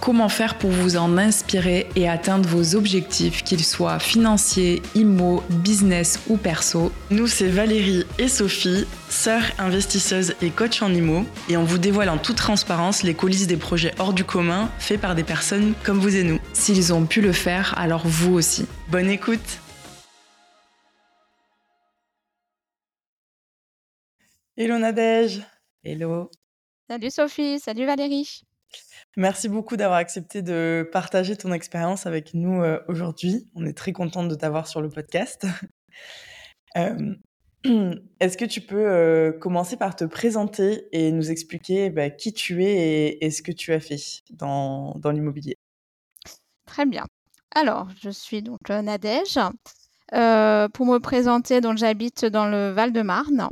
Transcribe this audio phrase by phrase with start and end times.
[0.00, 6.20] Comment faire pour vous en inspirer et atteindre vos objectifs, qu'ils soient financiers, immo, business
[6.28, 6.92] ou perso?
[7.10, 12.10] Nous, c'est Valérie et Sophie, sœurs investisseuses et coach en immo, et on vous dévoile
[12.10, 15.98] en toute transparence les coulisses des projets hors du commun faits par des personnes comme
[15.98, 16.38] vous et nous.
[16.52, 18.66] S'ils ont pu le faire, alors vous aussi.
[18.88, 19.58] Bonne écoute!
[24.56, 25.42] Hello Nadège.
[25.84, 26.30] Hello.
[26.88, 28.47] Salut Sophie, salut Valérie
[29.16, 33.48] Merci beaucoup d'avoir accepté de partager ton expérience avec nous euh, aujourd'hui.
[33.54, 35.46] On est très contente de t'avoir sur le podcast.
[36.76, 37.14] Euh,
[38.20, 42.62] est-ce que tu peux euh, commencer par te présenter et nous expliquer bah, qui tu
[42.62, 43.96] es et, ce que tu as fait
[44.30, 45.56] dans, l'immobilier?
[46.66, 47.06] Très bien.
[47.54, 49.38] Alors, je suis donc Nadège.
[50.10, 53.48] pour me présenter, donc j'habite dans le Val-de-Marne.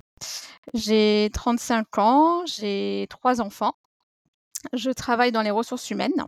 [0.74, 3.74] J'ai 35 ans, j'ai trois enfants.
[4.72, 6.24] Je travaille dans les ressources humaines.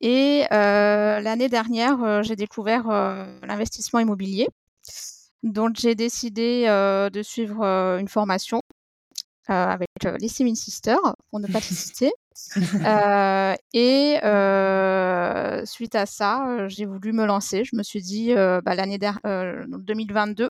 [0.00, 4.48] Et euh, l'année dernière, euh, j'ai découvert euh, l'investissement immobilier.
[5.42, 7.62] Donc, j'ai décidé de suivre
[7.98, 8.60] une formation
[9.46, 9.88] avec
[10.18, 10.98] les Simin Sisters,
[11.30, 12.12] pour ne pas les citer.
[13.74, 14.16] et
[15.66, 17.62] suite à ça, j'ai voulu me lancer.
[17.64, 20.48] Je me suis dit, bah, l'année 2022,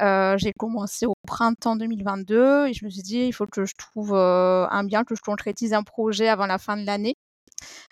[0.00, 4.14] j'ai commencé au printemps 2022 et je me suis dit, il faut que je trouve
[4.14, 7.16] un bien, que je concrétise un projet avant la fin de l'année.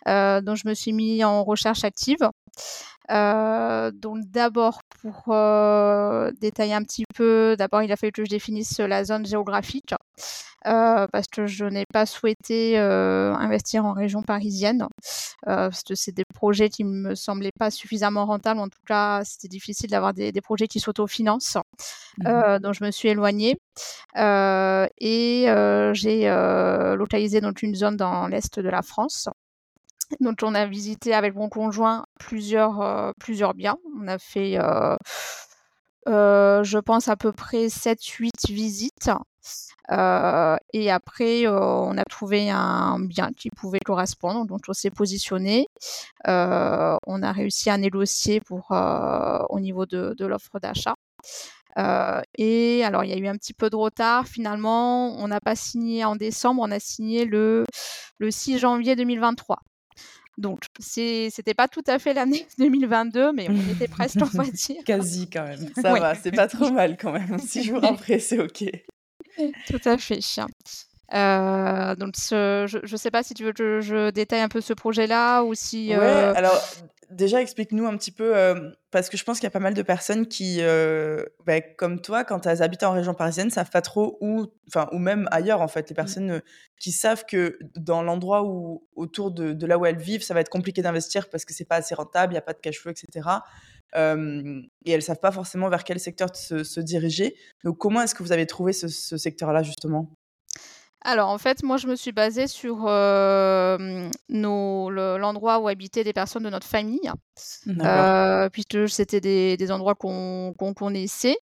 [0.06, 2.28] donc, je me suis mis en recherche active.
[3.08, 5.34] donc, d'abord, pour
[6.40, 9.94] détailler un petit peu, d'abord, il a fallu que je définisse la zone géographique.
[10.66, 14.86] Euh, parce que je n'ai pas souhaité euh, investir en région parisienne,
[15.48, 18.60] euh, parce que c'est des projets qui me semblaient pas suffisamment rentables.
[18.60, 21.56] En tout cas, c'était difficile d'avoir des, projets qui s'autofinancent.
[22.18, 23.56] Mmh donc, je me suis éloignée
[24.16, 25.46] et
[25.94, 26.28] j'ai
[26.96, 29.28] localisé donc une zone dans l'est de la France.
[30.20, 33.76] Donc, on a visité avec mon conjoint plusieurs, plusieurs biens.
[33.98, 34.58] On a fait,
[36.06, 39.10] je pense, à peu près 7-8 visites.
[39.92, 44.90] Euh, et après, euh, on a trouvé un bien qui pouvait correspondre, donc on s'est
[44.90, 45.66] positionné.
[46.28, 50.94] Euh, on a réussi à négocier au niveau de, l'offre d'achat.
[52.38, 54.26] et alors, il y a eu un petit peu de retard.
[54.28, 57.64] Finalement, on n'a pas signé en décembre, on a signé le,
[58.18, 59.58] le 6 janvier 2023.
[60.40, 64.82] Donc, c'était pas tout à fait l'année 2022, mais on était presque, on va dire.
[64.84, 65.70] Quasi quand même.
[65.80, 67.38] Ça va, c'est pas trop mal quand même.
[67.38, 68.64] Six jours après, c'est OK.
[69.66, 70.20] Tout à fait.
[71.12, 74.72] Euh, donc, je ne sais pas si tu veux que je détaille un peu ce
[74.72, 75.88] projet-là ou si.
[75.90, 76.60] Ouais, euh, alors
[77.10, 79.74] déjà explique-nous un petit peu, euh, parce que je pense qu'il y a pas mal
[79.74, 80.60] de personnes qui,
[81.46, 84.98] bah, comme toi, quand elles habitent en région parisienne, savent pas trop où, enfin, ou
[84.98, 85.96] même ailleurs en fait, les mmh.
[85.96, 86.42] personnes
[86.78, 90.40] qui savent que dans l'endroit où, autour de, de, là où elles vivent, ça va
[90.40, 92.78] être compliqué d'investir parce que c'est pas assez rentable, il n'y a pas de cash
[92.78, 93.20] flow, etc
[93.96, 97.36] et elles savent pas forcément vers quel secteur se, diriger.
[97.64, 100.10] Donc, comment est-ce que vous avez trouvé ce, secteur-là, justement?
[101.02, 102.86] Alors en fait, moi je me suis basée sur
[105.18, 107.10] l'endroit où habitaient des personnes de notre famille,
[107.68, 111.38] euh, puisque c'était des, endroits qu'on connaissait,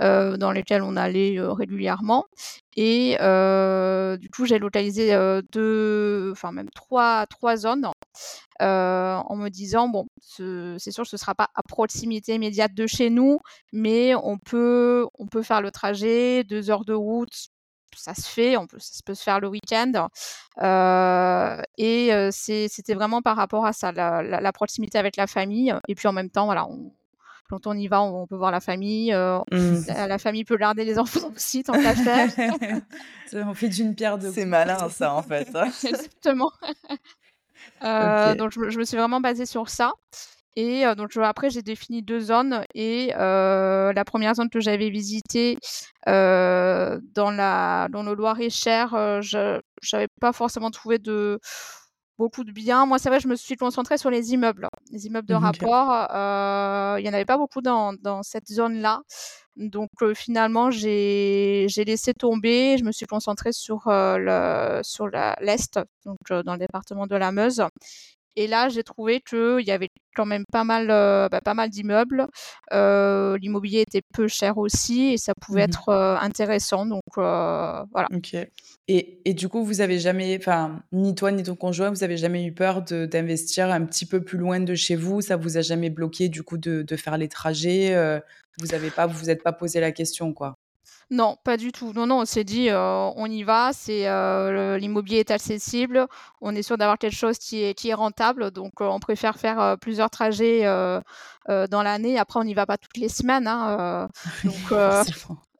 [0.00, 2.24] dans lesquels on allait régulièrement.
[2.76, 3.16] Et
[4.18, 5.16] du coup, j'ai localisé
[5.52, 7.90] deux, enfin même trois, trois zones
[8.62, 12.86] euh, en me disant bon, c'est sûr, ce ne sera pas à proximité immédiate de
[12.86, 13.38] chez nous,
[13.72, 17.48] mais on peut, on peut faire le trajet, deux heures de route,
[17.96, 20.08] ça se fait, on peut, ça peut se faire le week-end.
[20.62, 25.74] Euh, et euh, c'était vraiment par rapport à ça, la, proximité avec la famille.
[25.88, 26.66] Et puis en même temps, voilà,
[27.48, 29.12] quand on y va, on, peut voir la famille.
[29.12, 29.80] Mmh.
[29.88, 32.28] la, famille peut garder les enfants aussi, tant qu'à faire.
[33.34, 34.32] on fait d'une pierre deux.
[34.32, 35.48] C'est malin, ça, en fait.
[35.84, 36.50] Exactement.
[37.82, 39.92] Euh, donc je, me suis vraiment basée sur ça.
[40.56, 42.64] Et euh, donc après, j'ai défini deux zones.
[42.74, 45.58] Et euh, la première zone que j'avais visitée
[46.06, 49.60] dans, la, dans le Loir-et-Cher, je
[49.92, 51.38] n'avais pas forcément trouvé de
[52.18, 52.86] beaucoup de biens.
[52.86, 55.88] Moi, c'est vrai, je me suis concentrée sur les immeubles, les immeubles de rapport.
[56.98, 59.02] Il n'y en avait pas beaucoup dans, dans cette zone-là.
[59.56, 62.78] Donc finalement, j'ai laissé tomber.
[62.78, 67.62] Je me suis concentrée sur le sur l'est, donc dans le département de la Meuse.
[68.36, 72.26] Et là, j'ai trouvé qu'il y avait quand même pas mal, bah, pas mal d'immeubles.
[72.72, 76.86] L'immobilier était peu cher aussi et ça pouvait mmh être intéressant.
[76.86, 78.06] Donc voilà.
[78.14, 78.34] Ok.
[78.88, 82.16] Et, et, du coup, vous avez jamais, enfin, ni toi ni ton conjoint, vous avez
[82.16, 85.20] jamais eu peur d'investir un petit peu plus loin de chez vous?
[85.20, 87.94] Ça vous a jamais bloqué du coup de, de faire les trajets
[88.60, 90.56] Vous avez pas, vous vous êtes pas posé la question, quoi?
[91.10, 91.92] Non, pas du tout.
[91.92, 94.08] Non, non, on s'est dit, on y va, c'est,
[94.78, 96.06] l'immobilier est accessible,
[96.40, 99.76] on est sûr d'avoir quelque chose qui est qui est rentable, donc on préfère faire,
[99.80, 100.62] plusieurs trajets,
[101.48, 102.18] dans l'année.
[102.18, 104.08] Après, on n'y va pas toutes les semaines, hein,
[104.44, 104.54] donc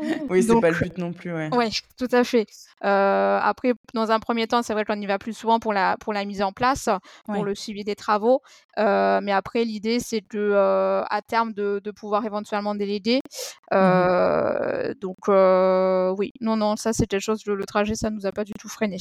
[0.30, 1.48] Oui, c'est pas le but non plus, ouais.
[1.52, 2.46] Oui, tout à fait.
[2.84, 5.96] Euh, après, dans un premier temps, c'est vrai qu'on y va plus souvent pour la,
[5.98, 6.88] pour la mise en place,
[7.24, 8.42] pour le suivi des travaux.
[8.78, 13.20] Euh, mais après, l'idée, c'est de, euh, à terme, de, de, pouvoir éventuellement déléguer.
[13.72, 15.28] Mmh donc,
[16.18, 18.68] oui, non, non, ça, c'était chose, le, le trajet, ça nous a pas du tout
[18.68, 18.98] freiné.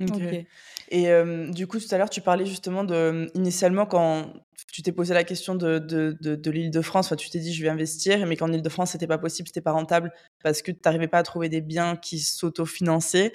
[0.00, 0.46] Ok.
[0.90, 1.08] Et
[1.50, 4.32] du coup, tout à l'heure, tu parlais justement de, initialement, quand
[4.72, 7.62] tu t'es posé la question de, de, de, l'île de France, tu t'es dit, je
[7.62, 10.12] vais investir, mais qu'en île de France, c'était pas possible, c'était pas rentable,
[10.42, 13.32] parce que tu n'arrivais pas à trouver des biens qui s'autofinançaient.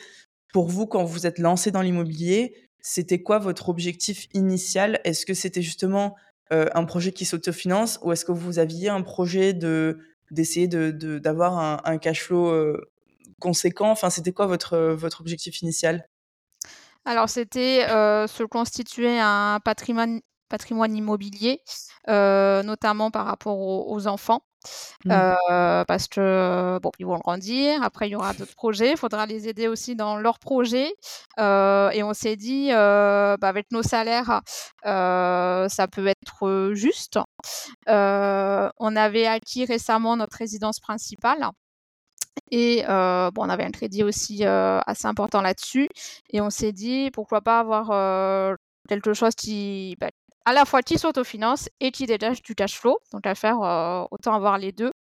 [0.52, 5.00] Pour vous, quand vous êtes lancé dans l'immobilier, c'était quoi votre objectif initial?
[5.06, 6.16] Est-ce que c'était justement
[6.52, 10.00] un projet qui s'autofinance, ou est-ce que vous aviez un projet de
[10.32, 12.76] d'essayer de, d'avoir un, un cash flow
[13.40, 13.92] conséquent?
[13.92, 16.09] Enfin, c'était quoi votre, votre objectif initial?
[17.06, 21.62] Alors, c'était euh, se constituer un patrimoine, patrimoine immobilier,
[22.10, 24.42] euh, notamment par rapport aux, enfants.
[25.06, 25.12] Mmh.
[25.12, 27.82] Euh, parce que bon, ils vont grandir.
[27.82, 28.92] Après, il y aura d'autres projets.
[28.92, 30.94] Il faudra les aider aussi dans leurs projets.
[31.38, 34.42] et on s'est dit, bah, avec nos salaires,
[34.84, 37.20] ça peut être juste.
[37.88, 41.50] on avait acquis récemment notre résidence principale.
[42.52, 45.90] Et bon, on avait un crédit aussi assez important là-dessus.
[46.32, 48.58] Et on s'est dit, pourquoi pas avoir
[48.88, 50.10] quelque chose qui, bah,
[50.46, 52.98] à la fois qui s'autofinance et qui dégage du cash flow.
[53.14, 53.58] Donc à faire,
[54.12, 54.92] autant avoir les deux.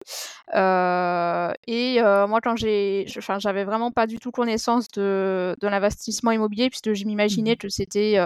[0.54, 3.06] et moi, quand j'ai,
[3.38, 7.68] j'avais vraiment pas du tout connaissance de, de l'investissement immobilier puisque je m'imaginais mmh que
[7.68, 8.18] c'était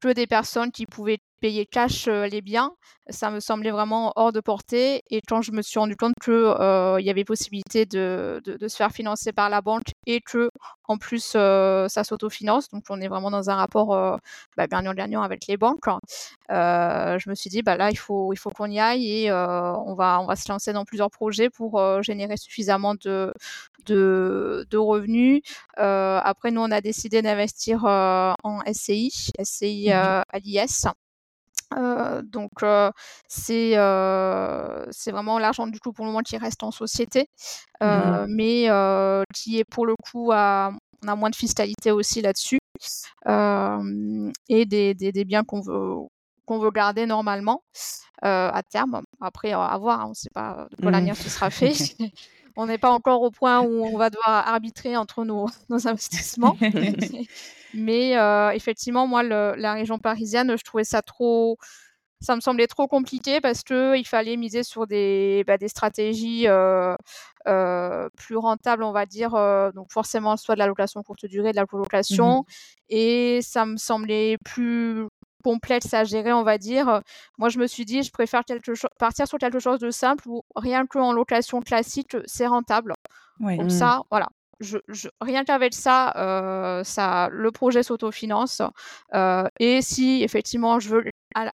[0.00, 2.72] que des personnes qui pouvaient payer cash les biens,
[3.08, 5.02] ça me semblait vraiment hors de portée.
[5.10, 8.76] Et quand je me suis rendu compte qu'il il y avait possibilité de, de, se
[8.76, 10.50] faire financer par la banque et que
[10.84, 14.18] en plus ça s'autofinance, donc on est vraiment dans un rapport
[14.56, 15.86] bah, gagnant-gagnant avec les banques.
[16.48, 19.94] je me suis dit bah là il faut il faut qu'on y aille et on
[19.94, 23.32] va on va se lancer dans plusieurs projets pour générer suffisamment de
[23.86, 25.42] de, de revenus.
[25.76, 30.86] après nous on a décidé d'investir en SCI, SCI mmh à l'IS.
[31.76, 32.50] Euh, donc
[33.28, 33.72] c'est
[34.90, 37.28] c'est vraiment l'argent du coup pour le moment qui reste en société,
[37.80, 38.68] mmh mais
[39.34, 40.72] qui est pour le coup à,
[41.04, 42.58] on a moins de fiscalité aussi là-dessus
[43.26, 45.94] et des, des, des biens qu'on veut
[46.46, 47.62] qu'on veut garder normalement
[48.22, 49.02] à terme.
[49.20, 50.92] Après, à voir, hein, on ne sait pas de quoi mmh.
[50.92, 51.72] l'avenir sera fait.
[52.60, 56.56] on n'est pas encore au point où on va devoir arbitrer entre nos, nos investissements.
[57.74, 61.56] Mais euh, effectivement, moi, le, la région parisienne, je trouvais ça trop.
[62.20, 66.94] Ça me semblait trop compliqué parce qu'il fallait miser sur des, bah, des stratégies euh,
[67.48, 69.30] euh, plus rentables, on va dire.
[69.74, 72.40] Donc, forcément, soit de la location courte durée, de la colocation.
[72.40, 72.44] Mmh
[72.90, 75.06] Et ça me semblait plus
[75.42, 77.02] complexe à gérer, on va dire.
[77.38, 80.42] Moi, je me suis dit, je préfère quelque partir sur quelque chose de simple où
[80.56, 82.94] rien qu'en location classique, c'est rentable.
[83.40, 83.70] Donc mmh.
[83.70, 84.28] ça, voilà,
[84.60, 88.62] je, rien qu'avec ça, euh, ça, le projet s'autofinance.
[89.14, 91.04] Euh, et si effectivement je veux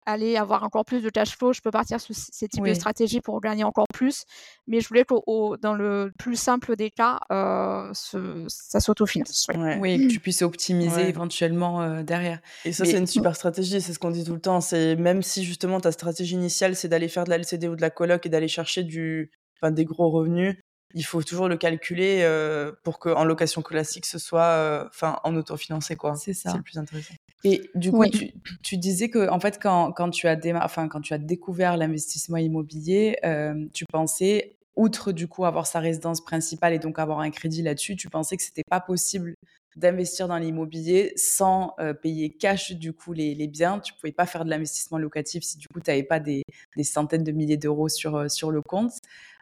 [0.06, 3.20] aller avoir encore plus de cash flow, je peux partir sur ces types de stratégies
[3.20, 4.24] pour gagner encore plus.
[4.66, 9.46] Mais je voulais que dans le plus simple des cas, euh, ça s'autofinance.
[9.78, 12.40] Oui, que tu puisses optimiser éventuellement derrière.
[12.64, 14.60] Et ça, c'est une super stratégie, c'est ce qu'on dit tout le temps.
[14.60, 17.80] C'est même si justement ta stratégie initiale, c'est d'aller faire de la LCD ou de
[17.80, 20.56] la coloc et d'aller chercher du, enfin, des gros revenus,
[20.94, 25.34] il faut toujours le calculer euh, pour qu'en location classique, ce soit euh, enfin en
[25.34, 25.96] autofinancé.
[25.96, 26.14] quoi.
[26.14, 26.50] C'est ça.
[26.50, 27.14] C'est le plus intéressant.
[27.42, 28.32] Et du coup, tu,
[28.62, 32.38] tu, disais que en fait, quand, quand, tu, as enfin, quand tu as découvert l'investissement
[32.38, 37.30] immobilier, euh, tu pensais, outre du coup avoir sa résidence principale et donc avoir un
[37.30, 39.34] crédit là-dessus, tu pensais que c'était pas possible
[39.76, 43.80] d'investir dans l'immobilier sans payer cash du coup les, les, biens.
[43.80, 46.44] Tu pouvais pas faire de l'investissement locatif si du coup tu n'avais pas des,
[46.76, 48.92] des, centaines de milliers d'euros sur, sur le compte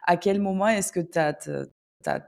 [0.05, 0.99] à quel moment est-ce que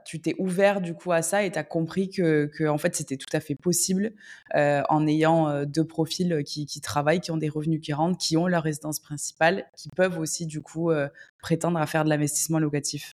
[0.04, 3.16] tu t'es ouvert du coup à ça et tu as compris que, en fait c'était
[3.16, 4.12] tout à fait possible
[4.54, 8.36] euh, en ayant euh, deux profils qui, travaillent, qui ont des revenus qui rentrent, qui
[8.36, 11.08] ont leur résidence principale, qui peuvent aussi du coup euh,
[11.40, 13.12] prétendre à faire de l'investissement locatif?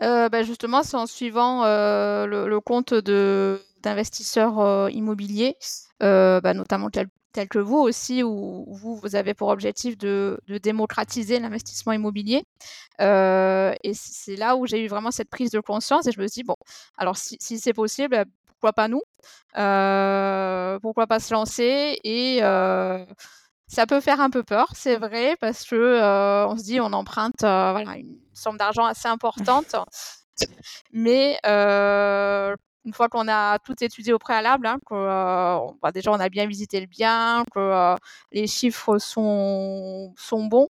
[0.00, 5.56] Bah, Justement, c'est en suivant le, compte d'investisseurs immobiliers,
[6.00, 6.90] bah, notamment
[7.34, 12.44] tels que vous aussi, où vous, vous avez pour objectif de, démocratiser l'investissement immobilier.
[13.00, 16.42] et c'est là où j'ai eu vraiment cette prise de conscience et je me suis
[16.42, 16.56] dit, bon,
[16.96, 19.02] alors si, c'est possible, pourquoi pas nous?
[20.80, 21.98] Pourquoi pas se lancer?
[22.04, 22.38] Et
[23.66, 27.40] ça peut faire un peu peur, c'est vrai, parce que on se dit, on emprunte
[27.40, 29.74] voilà, une somme d'argent assez importante.
[30.92, 31.38] Mais
[32.84, 34.94] une fois qu'on a tout étudié au préalable, hein, que
[35.82, 37.96] bah, déjà on a bien visité le bien, que
[38.32, 40.68] les chiffres sont, sont bons,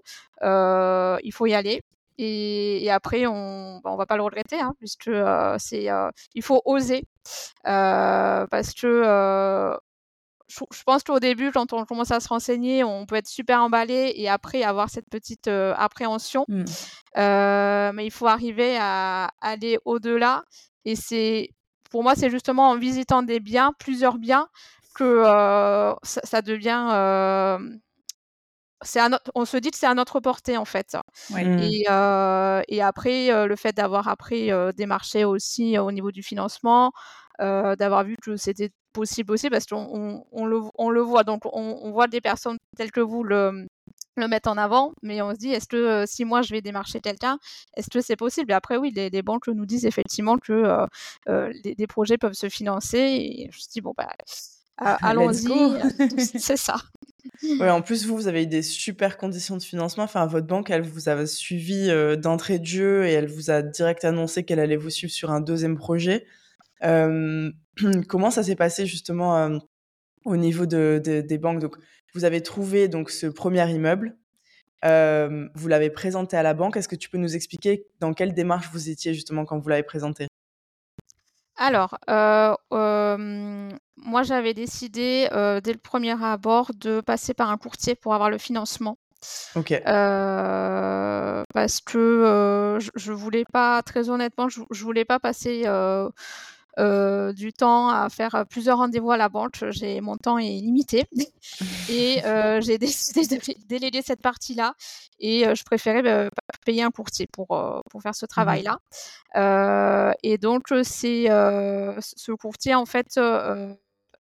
[0.43, 1.83] il faut y aller.
[2.21, 5.11] Et, après, on bah, ne va pas le regretter, hein, puisque
[5.59, 5.89] c'est,
[6.35, 7.05] il faut oser.
[7.65, 9.77] parce que
[10.49, 14.13] je, pense qu'au début, quand on commence à se renseigner, on peut être super emballé
[14.17, 16.45] et après avoir cette petite appréhension.
[16.49, 16.65] Mmh.
[17.17, 20.45] mais il faut arriver à aller au-delà.
[20.85, 21.51] Et c'est
[21.91, 24.49] pour moi, c'est justement en visitant des biens, plusieurs biens,
[24.95, 25.23] que
[26.03, 27.59] ça, devient.
[29.35, 30.97] on se dit que c'est à notre portée en fait.
[31.31, 31.59] Mmh.
[32.69, 36.93] Et, après, le fait d'avoir appris des marchés aussi au niveau du financement,
[37.39, 41.23] d'avoir vu que c'était possible aussi, parce qu'on le, on le voit.
[41.23, 43.68] Donc, on, voit des personnes telles que vous le,
[44.19, 46.61] le mettre en avant, mais on se dit, est-ce que euh, si moi je vais
[46.61, 47.39] démarcher quelqu'un,
[47.77, 48.51] est-ce que c'est possible?
[48.51, 50.87] Et après, oui, les, banques nous disent effectivement que euh,
[51.29, 52.99] euh, des projets peuvent se financer.
[52.99, 54.09] Et je me dis, bon, bah,
[54.79, 55.49] allons-y,
[56.41, 56.77] c'est ça.
[57.61, 60.03] Ouais, en plus, vous, vous avez eu des super conditions de financement.
[60.03, 64.05] Enfin, votre banque, elle vous a suivi d'entrée de jeu et elle vous a direct
[64.05, 66.27] annoncé qu'elle allait vous suivre sur un deuxième projet.
[66.81, 69.61] comment ça s'est passé justement
[70.25, 71.61] au niveau de, des banques?
[71.61, 71.77] Donc,
[72.19, 74.17] vous avez trouvé donc ce premier immeuble.
[74.83, 76.77] vous l'avez présenté à la banque.
[76.77, 79.85] Est-ce que tu peux nous expliquer dans quelle démarche vous étiez justement quand vous l'avez
[79.85, 80.27] présenté?
[81.57, 81.97] Alors,
[82.71, 88.39] moi j'avais décidé dès le premier abord de passer par un courtier pour avoir le
[88.39, 88.99] financement.
[89.55, 89.81] Ok.
[89.85, 95.67] parce que je, voulais pas, très honnêtement, je, je voulais pas passer
[96.79, 99.65] euh, du temps à faire euh, plusieurs rendez-vous à la banque.
[99.71, 101.07] J'ai mon temps est limité
[101.91, 104.75] et euh, j'ai décidé de déléguer cette partie-là
[105.19, 106.31] et je préférais
[106.65, 107.49] payer un courtier pour
[107.91, 108.79] pour faire ce mmh travail-là.
[110.23, 113.19] et donc c'est ce courtier en fait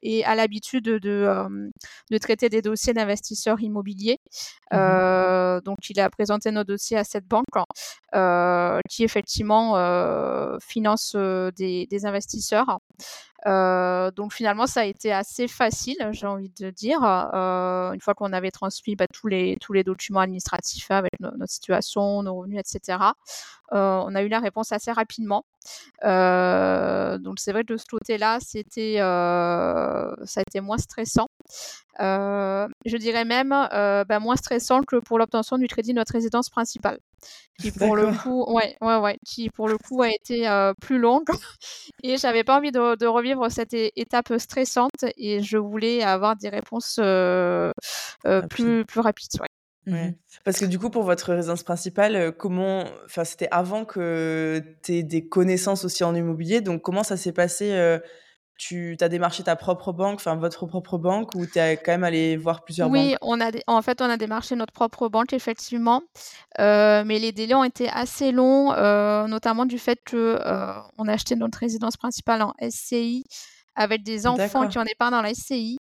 [0.03, 4.19] et a l'habitude de, de, traiter des dossiers d'investisseurs immobiliers.
[4.73, 7.45] Mmh donc, il a présenté nos dossiers à cette banque
[8.88, 9.75] qui effectivement
[10.61, 11.17] finance
[11.57, 12.79] des, des, investisseurs.
[13.47, 18.15] Euh, donc finalement, ça a été assez facile, j'ai envie de dire, euh, une fois
[18.15, 22.59] qu'on avait transmis bah, tous, les, tous les documents administratifs avec notre situation, nos revenus,
[22.59, 22.99] etc.
[23.73, 25.45] Euh, on a eu la réponse assez rapidement.
[26.03, 31.29] donc c'est vrai que de ce côté-là, ça a été moins stressant.
[31.99, 36.99] je dirais même bah, moins stressant que pour l'obtention du crédit de notre résidence principale
[37.59, 40.49] qui pour le coup, ouais, ouais, ouais, qui pour le coup a été
[40.80, 41.28] plus longue.
[42.02, 47.00] et j'avais pas envie de, revivre cette étape stressante et je voulais avoir des réponses
[48.50, 49.40] plus, plus rapides.
[49.40, 49.49] Ouais.
[49.87, 50.14] Mmh
[50.45, 55.02] Parce que du coup, pour votre résidence principale, comment, enfin, c'était avant que tu aies
[55.04, 56.61] des connaissances aussi en immobilier.
[56.61, 57.99] Donc, comment ça s'est passé
[58.57, 62.05] tu as démarché ta propre banque, enfin votre propre banque, ou tu es quand même
[62.05, 62.97] allé voir plusieurs banques?
[62.97, 66.03] Oui, on a, en fait, on a démarché notre propre banque, effectivement.
[66.59, 71.09] Euh, mais les délais ont été assez longs, euh, notamment du fait qu'on euh, on
[71.09, 73.25] a acheté notre résidence principale en SCI
[73.75, 75.79] avec des enfants qui est pas dans la SCI.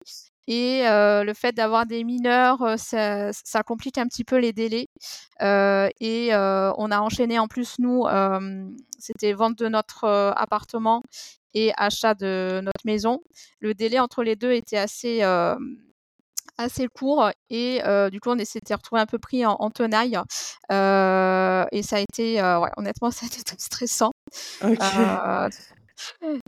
[0.50, 4.86] Et le fait d'avoir des mineurs, ça, ça, complique un petit peu les délais.
[5.40, 8.06] et on a enchaîné en plus, nous,
[8.98, 10.04] c'était vente de notre
[10.36, 11.02] appartement
[11.52, 13.20] et achat de notre maison.
[13.60, 15.22] Le délai entre les deux était assez
[16.56, 20.16] assez court et du coup on s'était retrouvé un peu pris en, tenaille
[20.70, 24.12] et ça a été ouais, honnêtement ça a été très stressant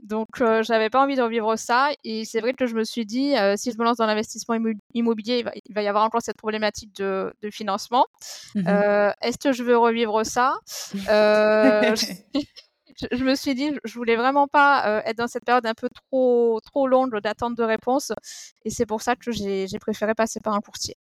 [0.02, 0.28] donc
[0.62, 3.72] j'avais pas envie de revivre ça et c'est vrai que je me suis dit si
[3.72, 4.56] je me lance dans l'investissement
[4.94, 8.06] immobilier il va, y avoir encore cette problématique de, financement
[8.54, 8.68] mmh
[9.22, 10.54] est-ce que je veux revivre ça?
[13.12, 15.88] Je, me suis dit, je voulais vraiment pas euh, être dans cette période un peu
[15.88, 18.12] trop, trop longue d'attente de réponse.
[18.64, 20.96] Et c'est pour ça que j'ai préféré passer par un courtier.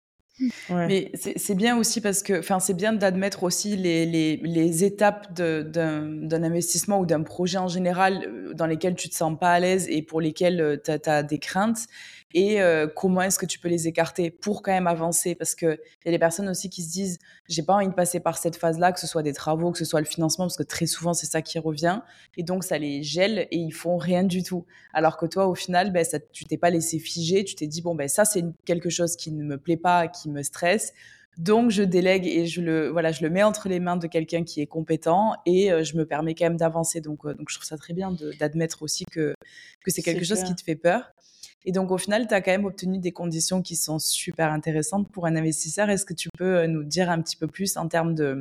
[0.70, 5.32] Mais c'est bien aussi parce que, enfin, c'est bien d'admettre aussi les, les, les étapes
[5.32, 9.60] d'un investissement ou d'un projet en général euh, dans lesquels tu te sens pas à
[9.60, 11.86] l'aise et pour lesquels euh, tu as, des craintes.
[12.32, 15.34] Et euh, comment est-ce que tu peux les écarter pour quand même avancer?
[15.34, 17.18] Parce que il y a des personnes aussi qui se disent
[17.48, 19.84] j'ai pas envie de passer par cette phase-là que ce soit des travaux que ce
[19.84, 22.00] soit le financement parce que très souvent c'est ça qui revient.
[22.36, 24.64] Et donc ça les gèle et ils font rien du tout.
[24.92, 27.82] Alors que toi au final ben ça, tu t'es pas laissé figer tu t'es dit
[27.82, 30.92] bon ben ça c'est quelque chose qui ne me plaît pas qui me stresse.
[31.36, 34.44] Donc je délègue et je le voilà, je le mets entre les mains de quelqu'un
[34.44, 37.00] qui est compétent et euh, je me permets quand même d'avancer.
[37.00, 39.34] Donc euh, donc je trouve ça très bien d'admettre aussi que
[39.84, 41.12] que c'est quelque chose qui te fait peur.
[41.64, 45.10] Et donc au final, tu as quand même obtenu des conditions qui sont super intéressantes
[45.10, 45.90] pour un investisseur.
[45.90, 48.40] Est-ce que tu peux euh, nous dire un petit peu plus en termes de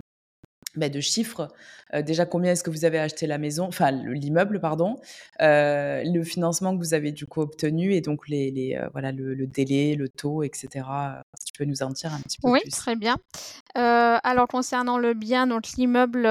[0.76, 1.50] bah, de chiffres.
[1.94, 5.00] Euh, déjà, combien est-ce que vous avez acheté la maison, enfin l'immeuble, pardon,
[5.42, 9.12] euh, le financement que vous avez du coup obtenu et donc les, les euh, voilà
[9.12, 10.86] le, délai, le taux, etc.
[11.40, 12.70] Si tu peux nous en dire un petit peu oui, plus.
[12.70, 13.18] Oui, très bien.
[13.76, 16.28] alors concernant le bien, donc l'immeuble,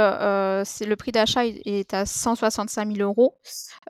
[0.65, 3.37] c'est le prix d'achat est à 165 000 euros.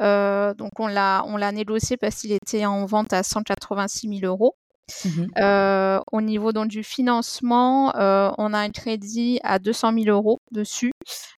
[0.01, 4.57] donc on l'a on l'a négocié parce qu'il était en vente à 186 000 euros.
[5.05, 10.07] Mmh euh, au niveau donc, du financement, euh, on a un crédit à 200 000
[10.07, 10.93] euros dessus,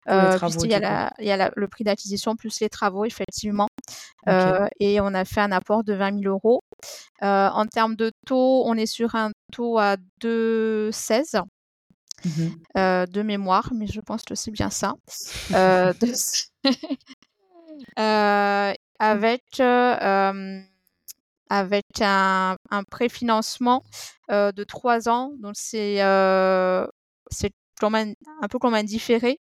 [0.08, 3.68] euh, puisqu'il y a, il y a le prix d'acquisition plus les travaux, effectivement.
[4.78, 6.62] et on a fait un apport de 20 000 euros.
[7.20, 11.42] en termes de taux, on est sur un taux à 2,16.
[12.24, 14.94] Mmh de mémoire, mais je pense que c'est bien ça.
[19.00, 19.42] avec
[21.50, 23.82] avec un, un préfinancement
[24.30, 25.32] euh, de trois ans.
[25.40, 26.00] Donc c'est
[27.82, 29.40] euh, un peu comme un différé.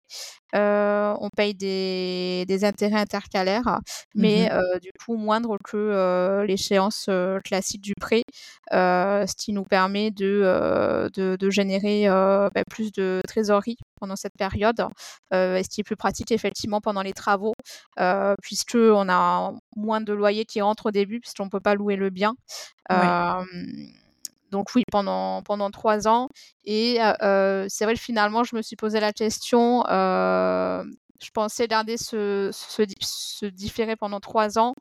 [0.56, 3.80] Euh, on paye des, des, intérêts intercalaires,
[4.16, 7.10] mais mmh du coup moindre que l'échéance
[7.44, 8.24] classique du prêt,
[8.72, 14.88] ce qui nous permet de, de, de générer bah, plus de trésorerie pendant cette période,
[15.34, 17.54] euh, ce qui est plus pratique effectivement pendant les travaux,
[18.00, 21.76] euh, puisque on a moins de loyers qui rentrent au début, puisqu'on ne peut pas
[21.76, 22.36] louer le bien.
[24.52, 26.30] Donc oui, pendant, pendant trois ans.
[26.66, 26.98] Et
[27.70, 32.84] c'est vrai que finalement, je me suis posé la question, je pensais garder ce, ce,
[33.02, 34.74] ce différé pendant trois ans.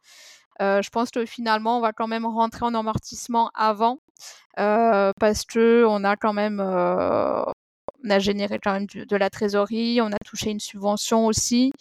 [0.60, 3.98] je pense que finalement, on va quand même rentrer en amortissement avant,
[4.56, 6.60] parce que on a quand même
[8.04, 11.72] on a généré quand même de la trésorerie, on a touché une subvention aussi.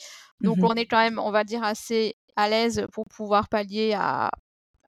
[0.42, 3.94] Donc mmh on est quand même, on va dire, assez à l'aise pour pouvoir pallier
[3.98, 4.32] à,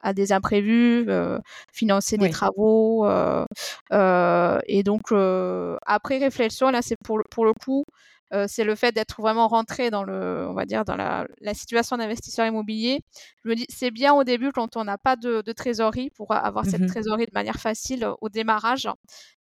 [0.07, 1.37] à des imprévus, euh,
[1.73, 3.05] financer des travaux.
[3.05, 3.45] Euh,
[3.91, 5.11] euh, et donc,
[5.85, 7.83] après réflexion, là, c'est pour, pour le coup,
[8.47, 11.97] c'est le fait d'être vraiment rentré dans le, on va dire, dans la, la situation
[11.97, 13.01] d'investisseur immobilier.
[13.43, 16.33] Je me dis, c'est bien au début quand on n'a pas de, de, trésorerie pour
[16.33, 18.89] avoir cette mmh trésorerie de manière facile au démarrage.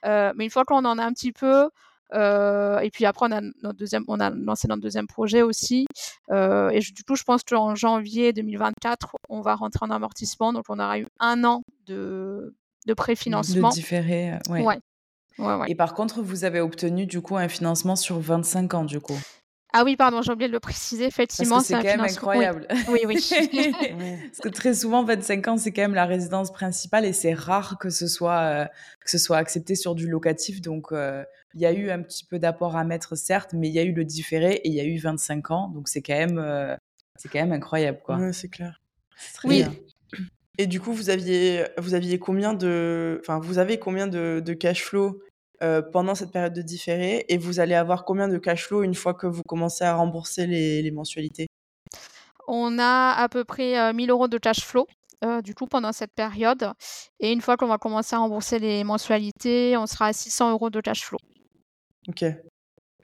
[0.04, 1.70] mais une fois qu'on en a un petit peu,
[2.14, 5.88] euh, et puis après, on a, notre deuxième, on a lancé notre deuxième projet aussi.
[6.32, 10.54] Euh, et du coup, je pense qu'en janvier 2024, on va rentrer en amortissement.
[10.54, 13.70] Donc, on aura eu un an de, de préfinancement.
[13.70, 14.64] De différé, euh, ouais.
[14.64, 14.80] Ouais.
[15.38, 15.66] Ouais.
[15.68, 19.20] Et par contre, vous avez obtenu du coup un financement sur 25 ans, du coup.
[19.78, 21.04] Ah oui, pardon, j'ai oublié de le préciser.
[21.04, 22.66] Effectivement, c'est quand même incroyable.
[22.88, 23.16] Oui, oui.
[23.30, 27.78] Parce que très souvent, 25 ans, c'est quand même la résidence principale et c'est rare
[27.78, 28.66] que ce soit euh,
[29.02, 30.62] que ce soit accepté sur du locatif.
[30.62, 33.74] Donc, euh, il y a eu un petit peu d'apport à mettre, certes, mais il
[33.74, 35.70] y a eu le différé et il y a eu 25 ans.
[35.70, 36.76] Donc, c'est quand même euh,
[37.18, 38.18] c'est quand même incroyable, quoi.
[38.18, 38.82] Ouais, c'est clair.
[39.46, 39.64] oui.
[39.64, 39.74] Bien.
[40.58, 44.54] Et du coup, vous aviez vous aviez combien de enfin vous avez combien de, de
[44.54, 45.22] cash flow
[45.64, 48.96] euh, pendant cette période de différé et vous allez avoir combien de cash flow une
[48.96, 51.48] fois que vous commencez à rembourser les, mensualités?
[52.48, 54.86] On a à peu près 1000 euh, euros de cash flow.
[55.24, 56.74] Euh, du coup, pendant cette période.
[57.20, 60.70] Et une fois qu'on va commencer à rembourser les mensualités, on sera à 600 euros
[60.70, 61.18] de cash flow.
[62.08, 62.26] Ok.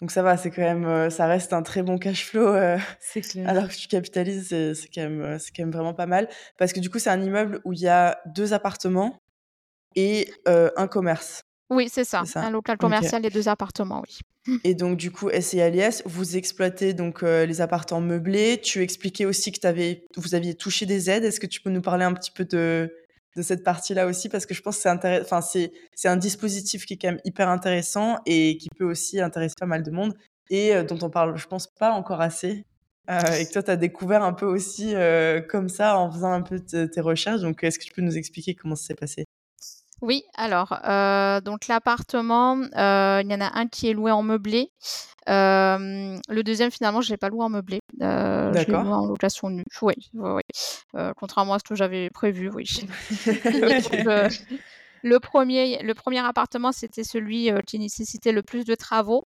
[0.01, 2.55] Donc ça va, c'est quand même, ça reste un très bon cash flow.
[2.99, 3.47] c'est clair.
[3.47, 6.27] Alors que tu capitalises, c'est quand même, c'est quand même vraiment pas mal.
[6.57, 9.19] Parce que du coup, c'est un immeuble où il y a deux appartements
[9.95, 11.43] et un commerce.
[11.71, 12.23] Oui, c'est ça.
[12.35, 14.19] Un local commercial et deux appartements, oui.
[14.63, 18.59] Et donc, du coup, SCLIS, vous exploitez donc euh, les appartements meublés.
[18.61, 21.23] Tu expliquais aussi que avais, vous aviez touché des aides.
[21.23, 22.91] Est-ce que tu peux nous parler un petit peu de,
[23.35, 26.85] de cette partie-là aussi Parce que je pense que c'est enfin, c'est, c'est un dispositif
[26.85, 30.15] qui est quand même hyper intéressant et qui peut aussi intéresser pas mal de monde
[30.49, 32.65] et euh, dont on parle, je pense, pas encore assez.
[33.09, 34.93] Euh, et que toi, tu as découvert un peu aussi
[35.49, 37.41] comme ça en faisant un peu tes recherches.
[37.41, 39.25] Donc, est-ce que tu peux nous expliquer comment ça s'est passé?
[40.01, 44.23] Oui, alors, euh, donc l'appartement, euh, il y en a un qui est loué en
[44.23, 44.71] meublé.
[45.29, 47.81] Euh, le deuxième, finalement, je ne l'ai pas loué en meublé.
[47.99, 49.63] je l'ai loué en location nue.
[49.83, 51.01] Oui, oui, oui.
[51.17, 52.65] contrairement à ce que j'avais prévu, oui.
[55.03, 59.27] le, premier, le premier appartement, c'était celui qui nécessitait le plus de travaux.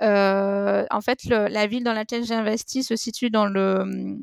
[0.00, 4.18] En fait, la ville dans laquelle j'ai investi se situe dans le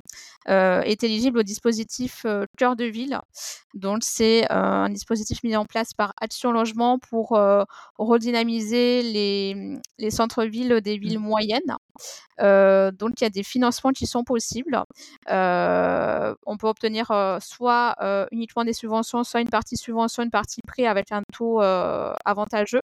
[0.48, 2.26] est éligible au dispositif
[2.58, 3.20] cœur de ville.
[3.74, 7.38] Donc c'est un dispositif mis en place par Action Logement pour
[7.98, 11.24] redynamiser les, les centres-villes des villes mmh.
[11.24, 11.76] moyennes.
[12.40, 14.82] donc il y a des financements qui sont possibles.
[15.28, 17.08] on peut obtenir
[17.42, 17.96] soit
[18.32, 22.82] uniquement des subventions, soit une partie subvention, une partie prêt avec un taux avantageux.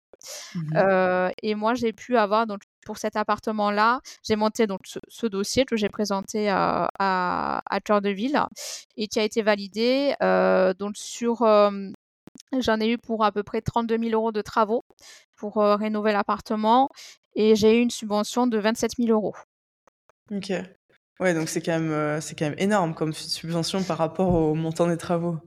[0.54, 5.64] Mmh et moi, j'ai pu avoir donc pour cet appartement-là, j'ai monté donc ce, dossier
[5.64, 8.40] que j'ai présenté à, à, Cœur de Ville
[8.96, 10.14] et qui a été validé.
[10.78, 14.84] donc sur, j'en ai eu pour à peu près 32 000 euros de travaux
[15.36, 16.88] pour rénover l'appartement
[17.34, 19.34] et j'ai eu une subvention de 27 000 euros.
[20.30, 20.52] Ok.
[21.20, 24.88] Ouais, donc c'est quand même c'est quand même énorme comme subvention par rapport au montant
[24.88, 25.38] des travaux.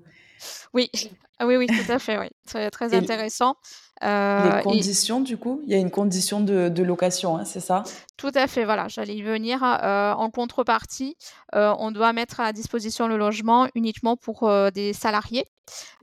[0.74, 0.92] Oui,
[1.40, 2.28] ah oui, oui, tout à fait, oui.
[2.46, 3.56] C'est très intéressant.
[4.04, 7.84] Euh, les conditions, du coup, il y a une condition de, location, hein, c'est ça?
[8.18, 9.64] Tout à fait, voilà, j'allais y venir.
[9.64, 11.16] Euh, en contrepartie,
[11.56, 15.46] euh, on doit mettre à disposition le logement uniquement pour des salariés,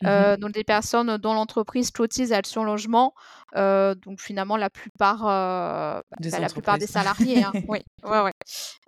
[0.02, 3.14] mmh donc des personnes dont l'entreprise cotise Action Logement.
[3.54, 7.44] donc finalement, la plupart, bah, la plupart des salariés.
[7.44, 8.32] Hein, oui, ouais, ouais.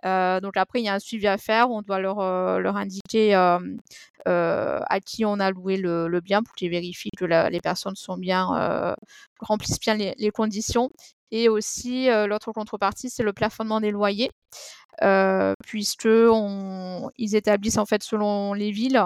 [0.05, 1.71] Donc après, il y a un suivi à faire.
[1.71, 2.19] On doit leur,
[2.61, 7.97] leur indiquer à qui on a loué le, bien pour qu'ils vérifient que les personnes
[7.97, 8.97] sont bien
[9.41, 10.91] remplissent bien les, conditions.
[11.31, 14.31] Et aussi, l'autre contrepartie, c'est le plafonnement des loyers,
[15.65, 16.09] puisque
[17.19, 19.03] ils établissent en fait selon les villes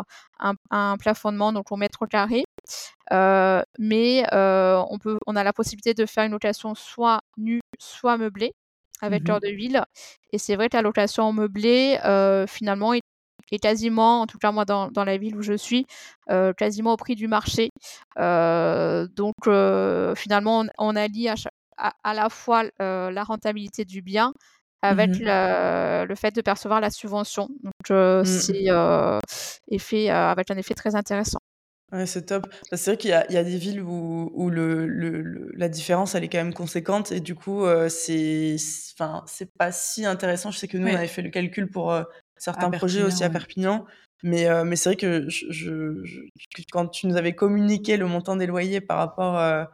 [0.71, 2.45] un, plafonnement donc au mètre carré.
[3.79, 8.55] mais on, on a la possibilité de faire une location soit nue, soit meublée
[9.03, 9.83] avec mmh de ville.
[10.33, 11.99] Et c'est vrai que la location meublée,
[12.49, 13.03] finalement, est
[13.55, 15.87] est quasiment, en tout cas moi dans, dans la ville où je suis,
[16.31, 17.71] euh, quasiment au prix du marché.
[18.19, 21.35] Euh, donc euh, finalement, on, allie à,
[22.03, 24.33] à, la fois la rentabilité du bien
[24.83, 25.25] avec mmh
[26.09, 27.49] le, fait de percevoir la subvention.
[27.63, 28.25] Donc mmh.
[28.25, 28.67] c'est
[29.69, 31.39] effet avec un effet très intéressant.
[31.93, 32.49] Ouais, c'est top.
[32.73, 36.25] C'est vrai qu'il y, y, a des villes où, où le, le, la différence, elle
[36.25, 38.57] est quand même conséquente et du coup, c'est
[38.99, 40.51] enfin c'est pas si intéressant.
[40.51, 41.95] Je sais que nous, on avait fait le calcul pour
[42.37, 43.87] certains projets aussi à Perpignan.
[44.23, 46.03] Mais, euh, mais c'est vrai que je,
[46.73, 49.65] quand tu nous avais communiqué le montant des loyers par rapport euh,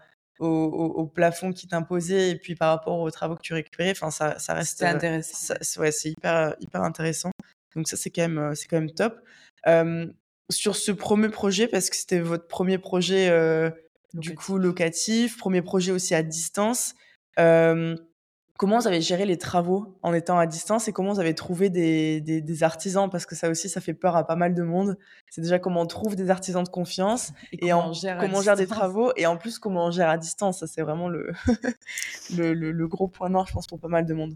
[0.40, 4.38] au, plafond qui t'imposait et puis par rapport aux travaux que tu récupérais, enfin ça,
[4.38, 4.79] ça reste.
[4.79, 5.55] C'est euh, intéressant.
[5.79, 7.31] ouais, c'est hyper, hyper intéressant.
[7.77, 9.20] Donc ça, c'est quand même, c'est quand même top.
[10.53, 13.31] Sur ce premier projet, parce que c'était votre premier projet
[14.15, 16.95] du coup locatif, premier projet aussi à distance.
[18.62, 21.69] Comment vous avez géré les travaux en étant à distance et comment vous avez trouvé
[21.69, 23.11] des, des, artisans?
[23.11, 24.97] Parce que ça aussi, ça fait peur à pas mal de monde.
[25.31, 28.43] C'est déjà comment on trouve des artisans de confiance et, comment, on, gère, comment on
[28.43, 30.61] gère des travaux et en plus comment on gère à distance.
[30.61, 31.33] Ça, c'est vraiment le,
[32.37, 34.35] le, le, gros point noir, je pense, pour pas mal de monde.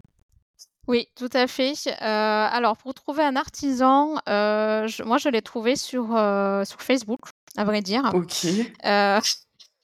[0.87, 1.73] Oui, tout à fait.
[1.87, 7.19] Euh, alors, pour trouver un artisan, euh, moi, je l'ai trouvé sur, euh, sur Facebook,
[7.57, 8.09] à vrai dire.
[8.13, 8.47] Ok.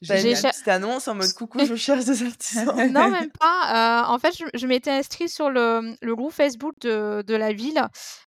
[0.03, 2.65] J'ai une petite annonce en mode coucou, je cherche des artisans.
[2.91, 4.03] non, même pas.
[4.05, 7.81] Euh, en fait, je, m'étais inscrite sur le, le, groupe Facebook de, de la ville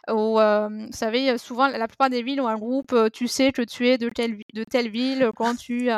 [0.10, 3.52] où, euh, vous savez, souvent, la plupart des villes ont un groupe, euh, tu sais
[3.52, 5.90] que tu es de telle, de telle ville quand tu...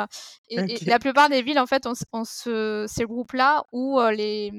[0.50, 4.50] Et, la plupart des villes, en fait, ont, ce, ces groupes-là où les,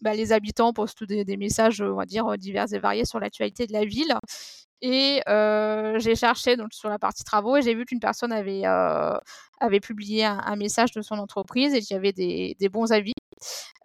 [0.00, 3.66] bah, les habitants postent des, des, messages, on va dire, divers et variés sur l'actualité
[3.66, 4.14] de la ville.
[4.86, 5.22] Et
[5.98, 10.26] j'ai cherché donc, sur la partie travaux et j'ai vu qu'une personne avait, avait publié
[10.26, 13.14] un, message de son entreprise et qu'il y avait des, des bons avis.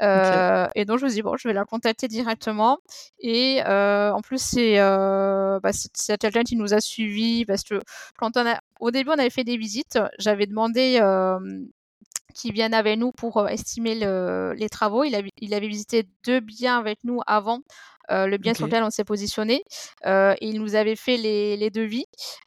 [0.01, 2.79] Et donc je me suis dit, bon, je vais la contacter directement.
[3.19, 5.71] Et en plus, c'est bah,
[6.19, 7.79] quelqu'un qui nous a suivis parce que
[8.17, 9.99] quand on a, au début, on avait fait des visites.
[10.17, 10.99] J'avais demandé
[12.35, 15.03] qui vienne avec nous pour estimer le, les travaux.
[15.03, 17.61] Il avait, il avait visité deux biens avec nous avant
[18.09, 19.63] le bien sur lequel on s'est positionné.
[20.05, 22.05] Euh, il nous avait fait les, les devis,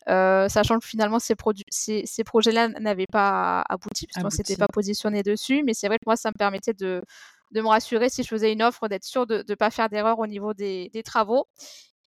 [0.08, 1.34] euh, sachant que finalement ces,
[1.70, 5.62] ces, ces projets-là n'avaient pas abouti, puisqu'on ne s'était pas positionné dessus.
[5.64, 7.02] Mais c'est vrai que moi, ça me permettait de,
[7.52, 10.18] de me rassurer si je faisais une offre, d'être sûr de ne pas faire d'erreur
[10.18, 11.46] au niveau des, des travaux.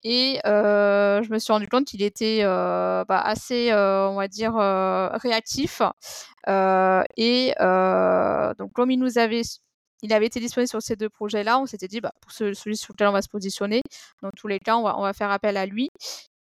[0.04, 4.28] Et euh, je me suis rendu compte qu'il était euh, bah, assez, euh, on va
[4.28, 5.80] dire, réactif.
[7.16, 7.54] et
[8.58, 9.42] donc, comme il nous avait
[10.04, 11.58] il avait été disponible sur ces deux projets-là.
[11.58, 13.80] On s'était dit, bah, pour celui sur lequel on va se positionner,
[14.22, 15.88] dans tous les cas, on va, on va faire appel à lui.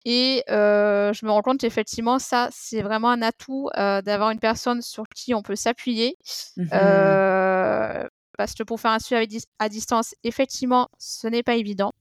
[0.05, 4.40] Et euh, je me rends compte qu'effectivement, ça, c'est vraiment un atout euh, d'avoir une
[4.40, 6.16] personne sur qui on peut s'appuyer.
[6.57, 11.92] Mmh euh, parce que pour faire un suivi à, distance, effectivement, ce n'est pas évident.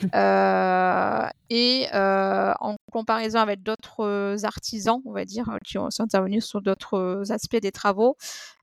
[1.50, 7.56] et en comparaison avec d'autres artisans, on va dire, qui sont intervenus sur d'autres aspects
[7.56, 8.16] des travaux,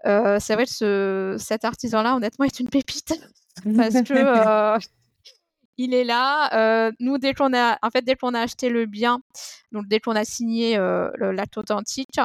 [0.03, 3.13] c'est vrai que cet artisan-là, honnêtement, est une pépite.
[3.77, 4.79] parce que
[5.81, 6.49] il est là.
[6.53, 9.21] Euh, nous, dès qu'on a, fait, dès qu'on a acheté le bien,
[9.71, 12.19] donc dès qu'on a signé euh, l'acte authentique,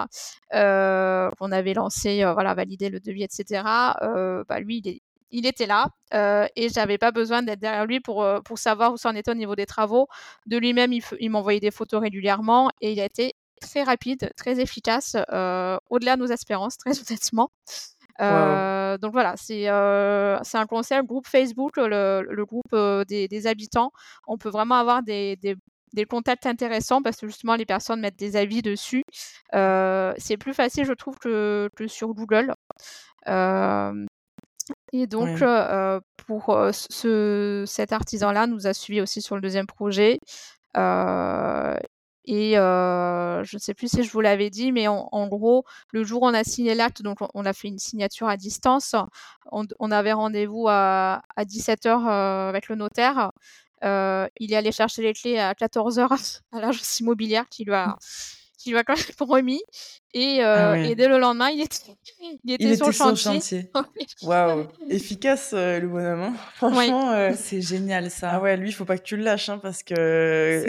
[0.55, 3.63] euh, qu'on avait lancé, euh, voilà, validé le devis, etc.
[3.63, 5.89] bah, lui, il, était là
[6.55, 8.25] et j'avais pas besoin d'être derrière lui pour,
[8.57, 10.07] savoir où ça en était au niveau des travaux.
[10.47, 14.61] De lui-même, il, il m'envoyait des photos régulièrement et il a été très rapide, très
[14.61, 15.17] efficace,
[15.91, 17.51] au-delà de nos espérances, très honnêtement.
[18.21, 23.47] Euh, donc voilà, c'est euh, un concept groupe Facebook, le, le groupe euh, des, des,
[23.47, 23.93] habitants.
[24.27, 25.57] On peut vraiment avoir des, des,
[25.93, 29.03] des, contacts intéressants parce que justement les personnes mettent des avis dessus.
[29.55, 32.55] Euh, c'est plus facile, je trouve, que, que sur Google.
[34.93, 35.45] et donc,
[36.27, 40.19] pour ce, cet artisan-là, nous a suivi aussi sur le deuxième projet.
[42.27, 46.03] Et euh, je ne sais plus si je vous l'avais dit, mais en, gros, le
[46.05, 48.97] jour où on a signé l'acte, donc on, a fait une signature à distance,
[49.53, 53.31] on, avait rendez-vous à, à 17h euh, avec le notaire.
[53.83, 57.97] Il est allé chercher les clés à 14h à l'agence immobilière qui lui a
[58.67, 59.63] qui lui a quand même remis.
[60.13, 61.77] Et, euh, ah et, dès le lendemain, il était,
[62.45, 63.71] il était, il sur, était le chantier.
[64.23, 66.21] Waouh, efficace euh, le bonhomme.
[66.21, 66.35] Hein.
[66.57, 68.31] Franchement, euh, c'est génial ça.
[68.33, 70.65] Ah ouais, lui, il faut pas que tu le lâches hein, parce que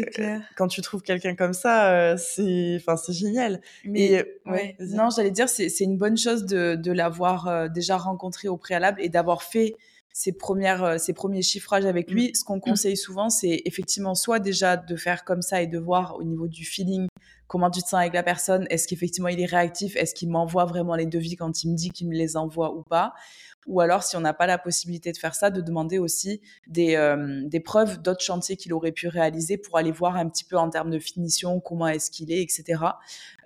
[0.56, 3.62] quand tu trouves quelqu'un comme ça, c'est, enfin, c'est génial.
[3.84, 8.48] Mais ouais, non, j'allais dire, c'est, c'est une bonne chose de, de l'avoir déjà rencontré
[8.48, 9.76] au préalable et d'avoir fait
[10.14, 12.30] ses premières, ses premiers chiffrages avec lui.
[12.30, 12.36] Mm.
[12.36, 16.18] Ce qu'on conseille souvent, c'est effectivement soit déjà de faire comme ça et de voir
[16.18, 17.08] au niveau du feeling
[17.48, 20.66] comment tu te sens avec la personne, est-ce qu'effectivement il est réactif, est-ce qu'il m'envoie
[20.66, 23.14] vraiment les devis quand il me dit qu'il me les envoie ou pas,
[23.68, 26.96] ou alors si on n'a pas la possibilité de faire ça, de demander aussi des,
[26.96, 30.58] euh, des preuves d'autres chantiers qu'il aurait pu réaliser pour aller voir un petit peu
[30.58, 32.82] en termes de finition, comment est-ce qu'il est, etc.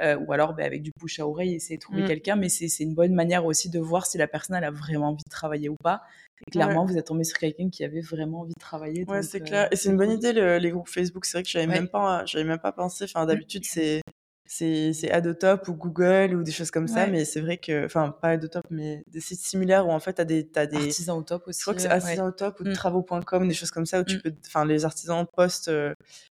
[0.01, 2.07] Euh, ou alors ben, avec du bouche à oreille, essayer de trouver mmh.
[2.07, 5.09] quelqu'un, mais c'est une bonne manière aussi de voir si la personne elle a vraiment
[5.09, 6.03] envie de travailler ou pas.
[6.47, 9.05] Et clairement, vous êtes tombé sur quelqu'un qui avait vraiment envie de travailler.
[9.07, 9.67] Ouais, c'est clair.
[9.71, 11.25] Et c'est une bonne idée, les groupes Facebook.
[11.25, 13.05] C'est vrai que j'avais n'avais même pas, j'avais même pas pensé.
[13.05, 14.01] Enfin, d'habitude, c'est,
[14.45, 17.07] c'est, c'est Adotop ou Google ou des choses comme ça.
[17.07, 20.25] Mais c'est vrai que, enfin, pas Adotop, mais des sites similaires où en fait, t'as
[20.25, 20.77] des, t'as des.
[20.77, 21.59] Artisans au top aussi.
[21.59, 22.73] Je crois que c'est artisans au top ou mmh.
[22.73, 24.21] travaux.com, des choses comme ça où tu mmh.
[24.21, 25.71] peux, enfin, les artisans postent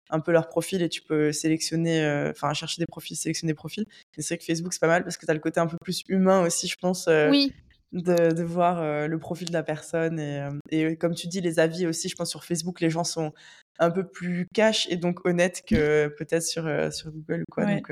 [0.09, 3.85] un peu leur profil et tu peux sélectionner, enfin, chercher des profils, sélectionner des profils.
[4.17, 5.77] Et c'est vrai que Facebook, c'est pas mal parce que t'as le côté un peu
[5.81, 7.07] plus humain aussi, je pense.
[7.29, 7.53] oui
[7.91, 11.41] de, de voir euh, le profil de la personne et, euh, et comme tu dis
[11.41, 13.33] les avis aussi je pense sur Facebook les gens sont
[13.79, 17.65] un peu plus cash et donc honnêtes que peut-être sur euh, sur Google ou quoi
[17.65, 17.91] donc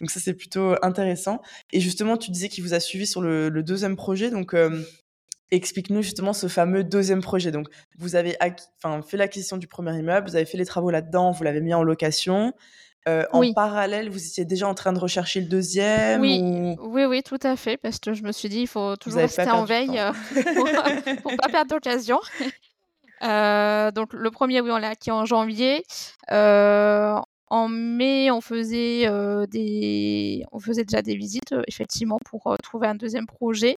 [0.00, 1.40] donc ça c'est plutôt intéressant
[1.72, 4.54] et justement tu disais qu'il vous a suivi sur le, le deuxième projet donc
[5.52, 7.50] Explique-nous justement ce fameux deuxième projet.
[7.50, 7.66] Donc,
[7.98, 8.36] vous avez
[8.84, 11.74] enfin, fait l'acquisition du premier immeuble, vous avez fait les travaux là-dedans, vous l'avez mis
[11.74, 12.52] en location.
[13.08, 17.22] Euh, en parallèle, vous étiez déjà en train de rechercher le deuxième Oui, oui, oui,
[17.22, 19.98] tout à fait, parce que je me suis dit, il faut toujours rester en veille
[19.98, 20.12] euh,
[20.54, 22.20] pour, ne pas perdre d'occasion.
[23.22, 25.82] Euh, donc le premier, oui, on l'a acquis en janvier.
[26.28, 29.06] en mai, on faisait
[29.48, 33.76] des, on faisait déjà des visites, effectivement, pour trouver un deuxième projet.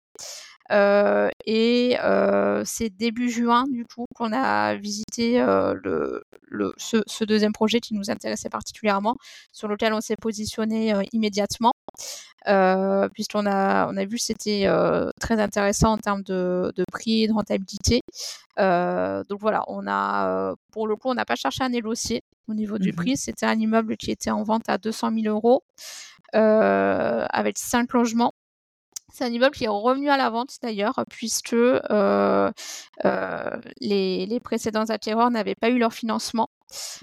[0.71, 6.97] Euh, et euh, c'est début juin, du coup, qu'on a visité euh, le, le, ce,
[7.07, 9.15] ce, deuxième projet qui nous intéressait particulièrement,
[9.51, 11.73] sur lequel on s'est positionné immédiatement.
[12.47, 16.83] Euh, puisqu'on a, on a vu que c'était euh, très intéressant en termes de, de
[16.91, 18.01] prix et de rentabilité.
[18.59, 22.53] Euh, donc voilà, on a, pour le coup, on n'a pas cherché à négocier au
[22.53, 23.17] niveau du mmh prix.
[23.17, 25.63] C'était un immeuble qui était en vente à 200 000 euros
[26.33, 28.30] avec cinq logements.
[29.21, 32.51] C'est un immeuble qui est revenu à la vente d'ailleurs, puisque euh,
[33.05, 36.49] euh, les, les, précédents acquéreurs n'avaient pas eu leur financement.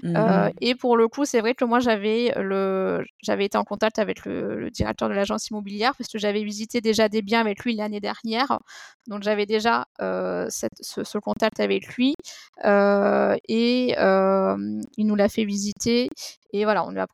[0.03, 3.63] Euh, mmh et pour le coup, c'est vrai que moi j'avais le, j'avais été en
[3.63, 7.63] contact avec le, directeur de l'agence immobilière parce que j'avais visité déjà des biens avec
[7.63, 8.59] lui l'année dernière,
[9.07, 9.85] donc j'avais déjà
[10.49, 12.15] cette, ce, ce, contact avec lui
[12.65, 16.09] et il nous l'a fait visiter
[16.51, 17.07] et voilà, on lui a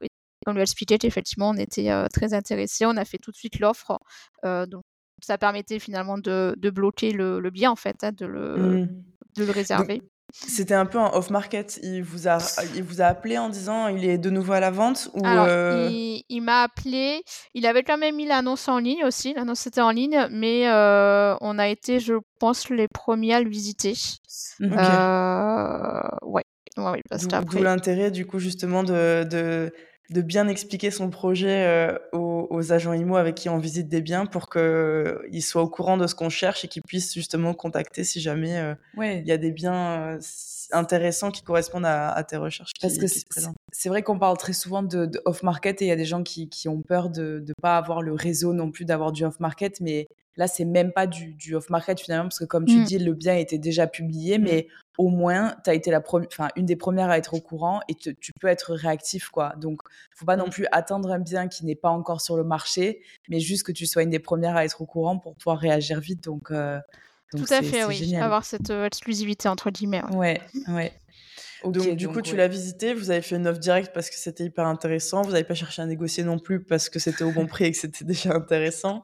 [0.47, 2.85] on lui a expliqué qu'effectivement, on était très intéressé.
[2.85, 3.97] On a fait tout de suite l'offre.
[4.43, 4.83] Donc,
[5.21, 8.89] ça permettait finalement de, de bloquer le, le, bien, en fait, hein, de, le, mmh.
[9.38, 10.01] de le réserver.
[10.34, 11.80] C'était un peu un off-market.
[11.82, 12.39] Il vous a,
[12.75, 15.45] il vous a appelé en disant il est de nouveau à la vente ou Alors,
[15.47, 17.21] euh il, il m'a appelé.
[17.54, 19.34] Il avait quand même mis l'annonce en ligne aussi.
[19.34, 23.49] L'annonce était en ligne, mais euh, on a été, je pense, les premiers à le
[23.49, 23.93] visiter.
[24.60, 24.73] Okay.
[24.73, 26.43] Euh, ouais.
[26.78, 29.71] ouais, parce D'où l'intérêt, du coup, justement, de, de
[30.09, 34.25] de bien expliquer son projet euh, aux, agents IMO avec qui on visite des biens
[34.25, 38.21] pour qu'ils soient au courant de ce qu'on cherche et qu'ils puissent justement contacter si
[38.21, 40.19] jamais euh, il y a des biens euh,
[40.71, 42.71] intéressants qui correspondent à, tes recherches.
[42.81, 43.05] Parce que
[43.71, 46.49] c'est vrai qu'on parle très souvent de, off-market et il y a des gens qui,
[46.67, 50.47] ont peur de ne pas avoir le réseau non plus d'avoir du off-market, mais Là,
[50.47, 52.83] c'est même pas du, du off-market finalement, parce que comme tu mmh.
[52.83, 54.43] dis, le bien était déjà publié, mmh.
[54.43, 57.81] mais au moins, tu as été la enfin, une des premières à être au courant
[57.88, 59.29] et tu peux être réactif.
[59.29, 59.53] quoi.
[59.58, 59.81] Donc,
[60.15, 60.51] faut pas non mmh.
[60.51, 63.86] plus attendre un bien qui n'est pas encore sur le marché, mais juste que tu
[63.86, 66.23] sois une des premières à être au courant pour pouvoir réagir vite.
[66.23, 66.79] Donc, euh,
[67.31, 68.15] Tout à fait, oui.
[68.15, 70.03] Avoir cette euh, exclusivité entre guillemets.
[70.13, 70.93] Ouais, ouais.
[71.63, 74.45] donc, du coup, tu l'as visité, vous avez fait une offre directe parce que c'était
[74.45, 75.21] hyper intéressant.
[75.23, 77.71] Vous n'avez pas cherché à négocier non plus parce que c'était au bon prix et
[77.71, 79.03] que c'était déjà intéressant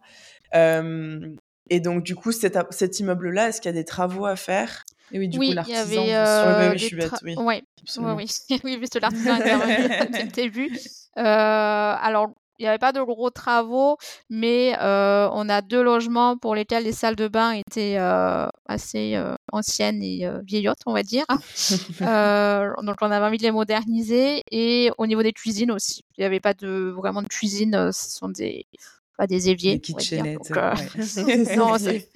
[1.71, 4.83] et donc, du coup, cet, cet immeuble-là, est-ce qu'il y a des travaux à faire?
[5.13, 5.85] Et oui, du coup, l'artisan.
[5.87, 7.35] Il y avait, euh, oui, je suis bête, oui.
[7.37, 7.63] Ouais.
[7.97, 8.27] oui,
[8.63, 10.77] oui, puisque l'artisan intervenu dès le début.
[11.17, 13.97] Euh, alors, il n'y avait pas de gros travaux,
[14.29, 19.15] mais euh, on a deux logements pour lesquels les salles de bain étaient euh, assez
[19.15, 21.25] euh, anciennes et vieillottes, on va dire.
[21.99, 24.43] donc on avait envie de les moderniser.
[24.51, 26.05] Et au niveau des cuisines aussi.
[26.17, 28.67] Il n'y avait pas de, vraiment de cuisine, ce sont des,
[29.27, 29.75] des éviers.
[29.75, 30.51] Des kitchenettes.
[30.51, 32.09] Euh, non, c'est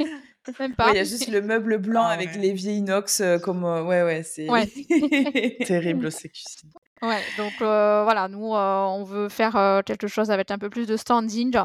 [0.59, 0.91] même pas.
[0.91, 4.03] Il y a juste le meuble blanc ah avec l'évier inox euh, comme euh, ouais
[4.03, 4.47] ouais c'est
[5.65, 6.71] terrible ces cuisines.
[7.01, 11.55] Ouais, donc voilà, nous on veut faire quelque chose avec un peu plus de standing.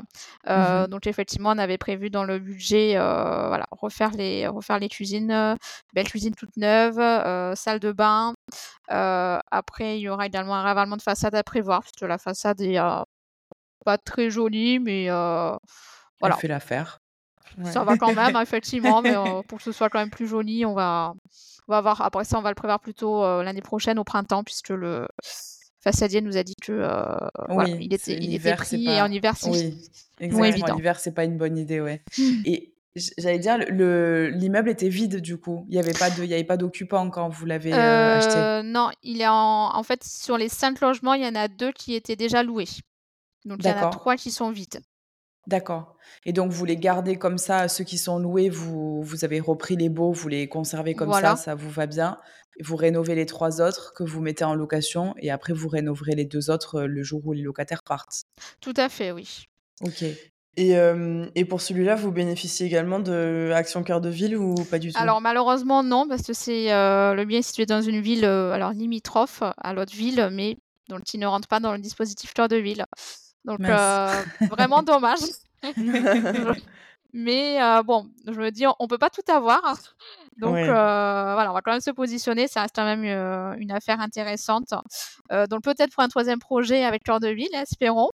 [0.47, 5.57] Mmh donc effectivement, on avait prévu dans le budget, voilà, refaire les refaire les cuisines,
[5.95, 6.97] belle cuisine toute neuve,
[7.57, 8.35] salle de bain.
[8.89, 12.79] après, il y aura également un ravalement de façade à prévoir, puisque la façade est
[13.85, 15.57] pas très joli, mais euh,
[16.21, 16.37] voilà.
[16.37, 17.01] fait l'affaire.
[17.65, 20.65] Ça va quand même, effectivement, mais euh, pour que ce soit quand même plus joli,
[20.65, 21.15] on va,
[21.69, 22.01] on va voir.
[22.03, 25.07] Après ça, on va le prévoir plutôt euh, l'année prochaine au printemps, puisque le
[25.81, 26.87] façadier nous a dit que
[27.49, 29.81] oui, il était, il était pris et en hiver, c'est oui,
[30.21, 30.75] exactement.
[30.75, 32.03] En hiver, c'est pas une bonne idée, ouais.
[32.45, 35.65] et J'allais dire, l'immeuble était vide du coup.
[35.69, 38.69] Il n'y avait pas de, il y avait pas d'occupants quand vous l'avez acheté.
[38.69, 41.71] Non, il est en, en fait sur les cinq logements, il y en a deux
[41.71, 42.67] qui étaient déjà loués.
[43.45, 44.81] Donc il y en a trois qui sont vides.
[45.47, 45.97] D'accord.
[46.25, 49.77] Et donc vous les gardez comme ça, ceux qui sont loués, vous, vous avez repris
[49.77, 52.19] les beaux, vous les conservez comme ça, ça vous va bien.
[52.63, 56.27] Vous rénovez les trois autres que vous mettez en location et après vous rénoverez les
[56.27, 58.25] deux autres euh, le jour où les locataires partent.
[58.61, 59.47] Tout à fait, oui.
[59.83, 60.05] Ok.
[60.57, 60.75] Et,
[61.37, 64.99] et pour celui-là, vous bénéficiez également de Action Cœur de Ville ou pas du tout?
[65.01, 68.53] Alors malheureusement non, parce que c'est euh, le bien est situé dans une ville euh,
[68.53, 72.49] alors limitrophe à l'autre ville, mais donc il ne rentre pas dans le dispositif Cœur
[72.49, 72.85] de Ville.
[73.45, 75.21] Donc, euh, vraiment dommage.
[77.13, 79.61] Mais euh, bon, je me dis, on, peut pas tout avoir.
[79.65, 79.75] Hein.
[80.37, 80.63] Donc euh,
[81.35, 82.47] voilà, on va quand même se positionner.
[82.47, 83.03] Ça reste quand même
[83.59, 84.73] une affaire intéressante.
[85.51, 88.11] donc peut-être pour un troisième projet avec Cœur de Ville, espérons.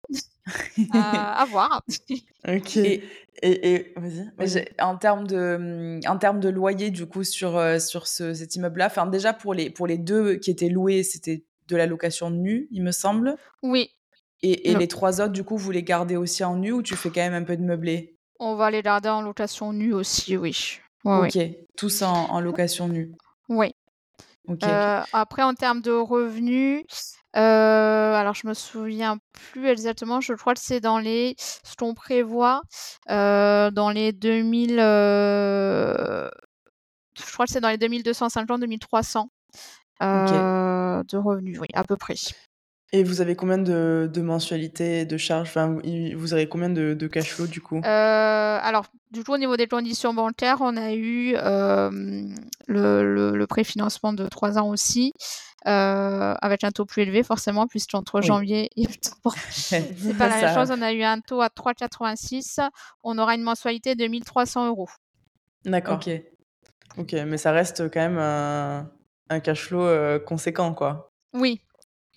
[0.94, 1.84] à voir.
[2.48, 2.78] ok.
[2.78, 3.04] Et,
[3.42, 3.94] et,
[4.38, 4.66] vas-y.
[4.80, 9.08] En termes de, en termes de loyer, du coup, sur, sur ce, cet immeuble-là, enfin
[9.08, 12.82] déjà pour les, pour les deux qui étaient loués, c'était de la location nue, il
[12.82, 13.36] me semble.
[13.62, 13.95] Oui,
[14.54, 17.10] et, les trois autres, du coup, vous les gardez aussi en nu ou tu fais
[17.10, 18.16] quand même un peu de meublé?
[18.40, 20.80] On va les garder en location nue aussi, oui.
[21.04, 21.38] ok,
[21.78, 23.12] tous en, location nue.
[23.50, 23.74] Oui.
[24.64, 26.86] Euh, après, en termes de revenus,
[27.36, 31.96] euh, alors je me souviens plus exactement, je crois que c'est dans les, ce qu'on
[31.96, 32.62] prévoit,
[33.10, 36.30] euh, dans les 2000, je
[37.34, 39.26] crois que c'est dans les 2250-2300
[40.02, 42.16] de revenus, oui, à peu près.
[42.94, 45.50] Et vous avez combien de, de mensualités, de charges?
[45.50, 45.78] Enfin,
[46.16, 47.82] Vous avez combien de, de cash flow du coup?
[47.84, 51.90] Euh, Alors, du coup, au niveau des conditions bancaires, on a eu euh,
[52.68, 55.14] le, le, préfinancement de 3 ans aussi,
[55.68, 60.56] euh, avec un taux plus élevé forcément, puisqu'entre janvier et octobre, c'est pas la même
[60.56, 60.72] chose.
[60.72, 62.62] On a eu un taux à 3,86.
[63.04, 64.90] On aura une mensualité de 1300 euros.
[65.66, 65.96] D'accord.
[65.96, 66.10] Ok.
[66.98, 68.90] Ok, mais ça reste quand même un,
[69.30, 71.12] un cash flow conséquent, quoi.
[71.34, 71.60] Oui,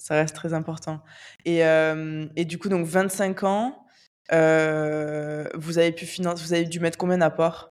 [0.09, 1.03] ça reste très important.
[1.45, 3.85] Et, et du coup, donc 25 ans,
[4.31, 7.69] vous avez pu financer, vous avez dû mettre combien d'apports?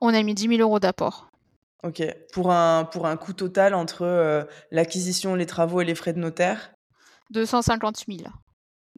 [0.00, 1.28] On a mis 10 000 euros d'apport.
[1.82, 2.02] Ok.
[2.32, 6.72] Pour un, pour un coût total entre l'acquisition, les travaux et les frais de notaire?
[7.30, 8.20] 250 000.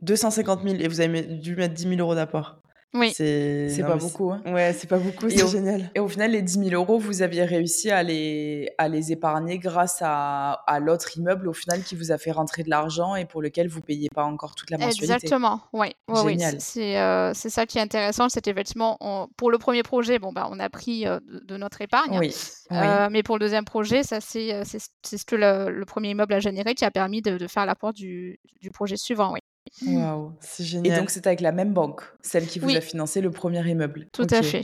[0.03, 2.61] 250 000 et vous avez dû mettre 10 000 euros d'apport.
[2.95, 3.13] Oui.
[3.15, 4.31] C'est pas beaucoup.
[4.33, 4.43] Hein.
[4.47, 5.91] Ouais, c'est pas beaucoup, c'est génial.
[5.95, 9.59] Et au final, les 10 000 euros, vous aviez réussi à les, à les épargner
[9.59, 13.25] grâce à, à l'autre immeuble, au final, qui vous a fait rentrer de l'argent et
[13.25, 15.05] pour lequel vous payez pas encore toute la mensualité.
[15.05, 15.95] Exactement, ouais.
[16.09, 16.59] génial.
[16.77, 18.99] Euh, c'est ça qui est intéressant, c'est effectivement,
[19.37, 22.19] pour le premier projet, bon, bah, on a pris euh, de, notre épargne.
[22.19, 22.35] Oui.
[22.73, 26.75] Euh, mais pour le deuxième projet, ça c'est ce que le, premier immeuble a généré
[26.75, 29.41] qui a permis de, de faire l'apport du, du projet suivant, oui.
[29.87, 30.93] Waouh, c'est génial.
[30.93, 34.09] Et donc, c'était avec la même banque, celle qui vous a financé le premier immeuble.
[34.13, 34.63] Tout à fait.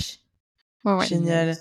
[1.06, 1.56] Génial.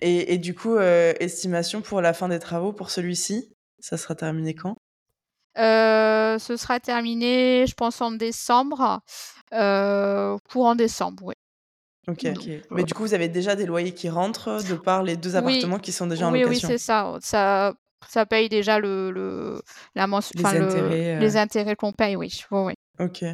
[0.00, 4.16] Et, et, du coup, euh, estimation pour la fin des travaux pour celui-ci Ça sera
[4.16, 4.76] terminé quand?
[5.58, 9.00] Euh, Ce sera terminé, je pense, en décembre.
[9.52, 11.34] Euh, courant décembre, oui.
[12.08, 12.26] Ok.
[12.72, 15.78] Mais du coup, vous avez déjà des loyers qui rentrent de par les deux appartements
[15.78, 17.16] qui sont déjà en location Oui, oui, c'est ça.
[17.20, 17.74] ça
[18.08, 19.62] ça paye déjà le, le
[19.94, 22.44] la les, intérêts, les intérêts qu'on paye, oui.
[22.50, 23.24] oui, Ok.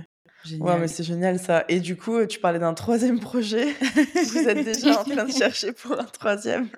[0.44, 0.68] Génial.
[0.68, 1.64] Ouais, mais c'est génial ça.
[1.68, 3.72] Et du coup, tu parlais d'un troisième projet.
[4.14, 6.68] Vous êtes déjà en train de chercher pour un troisième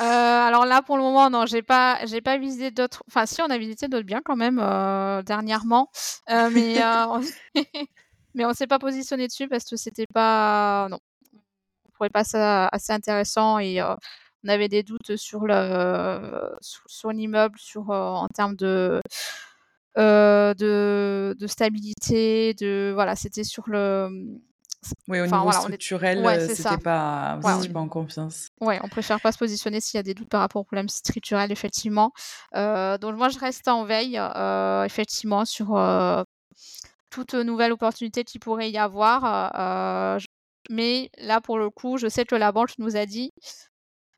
[0.00, 3.02] euh, alors là, pour le moment, non, j'ai pas, j'ai pas visité d'autres.
[3.08, 5.90] Enfin, si, on a visité d'autres biens quand même euh, dernièrement,
[6.30, 6.76] euh, mais
[8.34, 10.98] mais on s'est pas positionné dessus parce que c'était pas, non,
[11.34, 13.80] on trouvait pas ça assez intéressant et
[14.44, 19.00] on avait des doutes sur le sur, l'immeuble, sur en termes de,
[19.96, 24.38] de, de stabilité, de voilà, c'était sur le
[25.08, 28.48] oui, au niveau structurel, c'était pas, ouais, pas en confiance.
[28.60, 30.88] Oui, on préfère pas se positionner s'il y a des doutes par rapport au problème
[30.88, 32.12] structurel, effectivement.
[32.54, 34.20] donc moi, je reste en veille,
[34.84, 35.76] effectivement, sur
[37.10, 40.20] toute nouvelle opportunité qu'il pourrait y avoir.
[40.70, 43.32] mais là, pour le coup, je sais que la banque nous a dit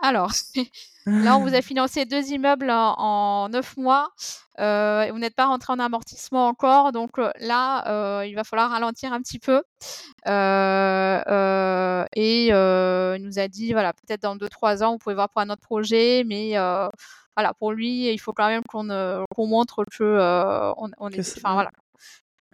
[0.03, 0.33] alors,
[1.07, 4.11] là, on vous a financé deux immeubles en, neuf mois
[4.59, 6.93] euh, et vous n'êtes pas rentré en amortissement encore.
[6.93, 9.63] Donc euh, là, euh, il va falloir ralentir un petit peu.
[12.17, 15.41] et il nous a dit, voilà, peut-être dans deux, trois ans, vous pouvez voir pour
[15.41, 16.55] un autre projet, mais
[17.37, 21.71] voilà, pour lui, il faut quand même qu'on montre que on, est, enfin voilà,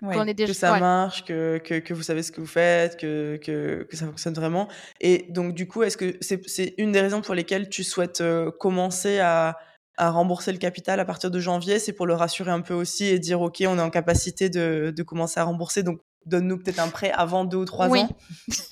[0.00, 3.96] que ça marche, que, que, que, vous savez ce que vous faites, que, que, que
[3.96, 4.68] ça fonctionne vraiment.
[5.00, 8.50] Et donc, du coup, est-ce que c'est une des raisons pour lesquelles tu souhaites euh,
[8.50, 9.58] commencer à,
[9.96, 11.78] à rembourser le capital à partir de janvier?
[11.78, 14.92] C'est pour le rassurer un peu aussi et dire, OK, on est en capacité de,
[14.94, 18.08] de commencer à rembourser, donc donne-nous peut-être un prêt avant deux ou trois ans.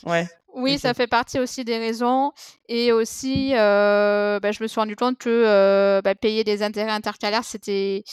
[0.04, 0.28] Ouais.
[0.56, 2.32] Oui, ça fait partie aussi des raisons.
[2.68, 6.92] Et aussi, euh, bah, je me suis rendu compte que euh, bah, payer des intérêts
[6.92, 8.04] intercalaires, c'était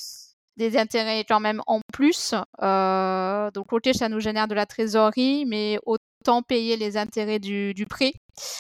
[0.62, 2.36] des intérêts quand même en plus.
[2.62, 7.86] Euh, donc, ok, ça nous génère de la trésorerie, mais autant payer les intérêts du,
[7.90, 8.14] prêt.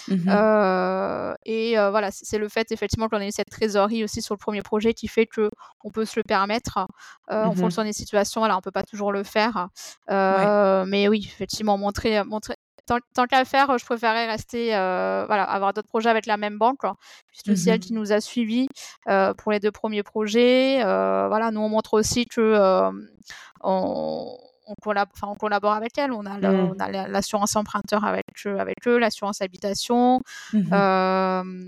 [0.08, 4.36] Mmh euh, et euh, voilà, c'est le fait effectivement qu'on ait cette trésorerie aussi sur
[4.36, 5.50] le premier projet qui fait que
[5.84, 6.86] on peut se le permettre
[7.30, 8.44] en mmh fonction des situations.
[8.44, 9.70] Alors, on peut pas toujours le faire,
[10.10, 12.56] mais oui, effectivement, montrer, montrer,
[12.86, 16.84] tant, qu'à faire, je préférais rester, euh, voilà, avoir d'autres projets avec la même banque,
[16.84, 16.96] hein,
[17.28, 18.68] puisque c'est elle mmh qui nous a suivis
[19.10, 20.84] euh, pour les deux premiers projets.
[20.84, 22.92] Euh, voilà, nous on montre aussi que
[23.64, 24.38] on,
[24.82, 26.12] collabore, avec elle.
[26.12, 30.22] On a, l'assurance emprunteur avec eux, avec eux l'assurance habitation.
[30.54, 31.64] Mmh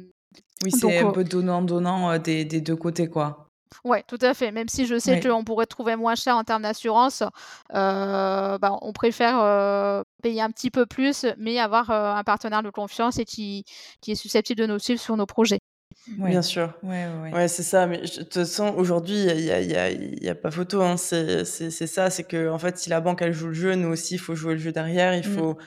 [0.64, 3.43] oui, c'est un peu donnant-donnant des, des, deux côtés, quoi.
[3.84, 4.51] Oui, tout à fait.
[4.51, 7.24] Même si je sais qu'on pourrait trouver moins cher en termes d'assurance,
[7.74, 12.63] euh, bah, on préfère euh, payer un petit peu plus, mais avoir euh, un partenaire
[12.63, 13.65] de confiance et qui,
[14.01, 15.59] qui est susceptible de nous suivre sur nos projets.
[16.07, 16.74] Bien sûr.
[16.84, 17.88] Ouais, ouais, c'est ça.
[17.88, 20.82] Mais de toute façon, aujourd'hui, il n'y a, y a, y a, pas photo.
[20.82, 20.97] Hein.
[20.97, 22.09] C'est ça.
[22.09, 24.36] C'est que, en fait, si la banque, elle joue le jeu, nous aussi, il faut
[24.36, 25.13] jouer le jeu derrière.
[25.15, 25.38] Il mmh.
[25.38, 25.57] faut.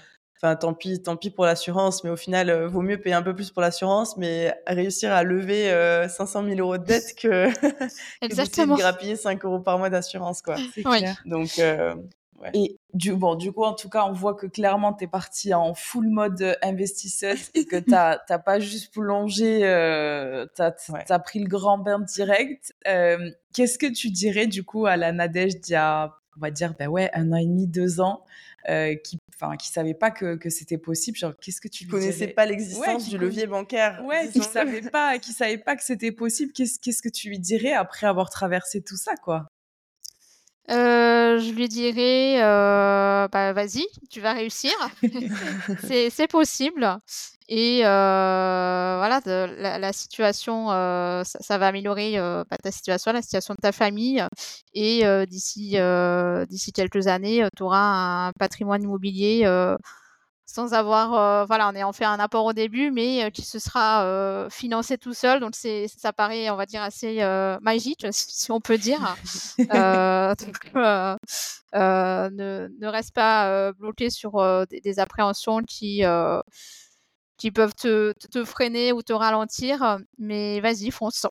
[0.43, 3.22] Enfin, tant pis, tant pis pour l'assurance, mais au final, euh, vaut mieux payer un
[3.22, 5.70] peu plus pour l'assurance, mais réussir à lever
[6.09, 7.49] 500 euh, 000 euros de dette que,
[8.22, 8.74] Exactement.
[8.74, 10.57] que de grappiller 5 euros par mois d'assurance, quoi.
[10.74, 11.22] C'est clair.
[11.24, 11.95] Donc, euh,
[12.43, 12.51] ouais.
[12.53, 15.55] Et du, bon, du coup, en tout cas, on voit que clairement, tu es partie
[15.55, 19.61] en full mode investisseuse et que tu n'as pas juste plongé,
[20.55, 20.74] tu as,
[21.09, 22.74] as, pris le grand bain direct.
[22.84, 26.74] Qu'est-ce que tu dirais, du coup, à la Nadège d'il y a, on va dire,
[26.78, 28.22] ben ouais, un an et demi, deux ans,
[29.04, 31.16] qui enfin qui savait pas que, que c'était possible.
[31.16, 35.32] Genre qu'est-ce que tu connaissais pas l'existence du levier bancaire ouais qui savait pas qui
[35.32, 36.52] savait pas que c'était possible.
[36.52, 39.46] Qu'est-ce qu'est-ce que tu lui dirais après avoir traversé tout ça quoi?
[40.68, 44.72] Euh, je lui dirais, euh, bah, vas-y, tu vas réussir.
[46.10, 46.98] c'est possible.
[47.48, 49.20] Et euh, voilà,
[49.78, 50.68] la, situation,
[51.24, 52.16] ça, va améliorer
[52.50, 54.24] pas ta situation, la situation de ta famille.
[54.74, 55.76] Et d'ici
[56.48, 59.46] d'ici quelques années, tu auras un patrimoine immobilier
[60.47, 64.97] sans avoir, voilà, en ayant fait un apport au début, mais qui se sera financé
[64.97, 65.40] tout seul.
[65.40, 67.18] Donc c'est, ça paraît, on va dire, assez
[67.61, 69.01] magique, si on peut dire.
[69.59, 70.74] donc,
[71.74, 76.03] ne, ne, reste pas bloqué sur des, appréhensions qui
[77.36, 81.26] qui peuvent te, te, freiner ou te ralentir, mais vas-y, fonce.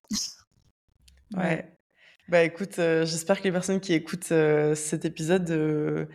[1.36, 1.72] Ouais.
[2.28, 4.34] Bah écoute, j'espère que les personnes qui écoutent
[4.76, 6.08] cet épisode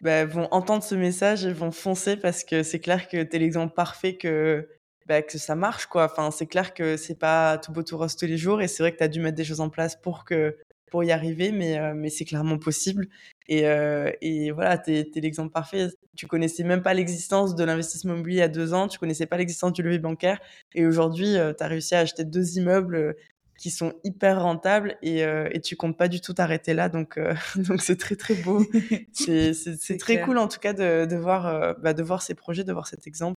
[0.00, 3.38] bah, vont entendre ce message et vont foncer parce que c'est clair que tu es
[3.38, 4.68] l'exemple parfait que,
[5.06, 5.86] bah, que ça marche.
[5.86, 6.04] quoi.
[6.04, 8.82] Enfin, c'est clair que c'est pas tout beau tout rose tous les jours et c'est
[8.82, 10.56] vrai que tu as dû mettre des choses en place pour, que,
[10.90, 13.08] pour y arriver, mais, euh, mais c'est clairement possible.
[13.48, 15.88] Et, euh, et voilà, tu es, l'exemple parfait.
[16.16, 19.72] Tu connaissais même pas l'existence de l'investissement immobilier a deux ans, tu connaissais pas l'existence
[19.72, 20.40] du levier bancaire
[20.74, 23.16] et aujourd'hui, euh, tu as réussi à acheter deux immeubles
[23.58, 26.88] qui sont hyper rentables et, euh, et tu comptes pas du tout t'arrêter là.
[26.88, 28.64] Donc, euh, donc c'est très, très beau.
[29.12, 32.64] c'est très cool, en tout cas, de, de voir, euh, bah, de voir ces projets,
[32.64, 33.34] de voir cet exemple.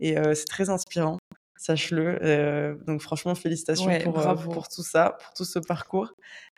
[0.00, 1.18] Et euh, c'est très inspirant,
[1.56, 2.78] sache-le.
[2.86, 6.12] donc, franchement, félicitations pour, pour tout ça, pour tout ce parcours.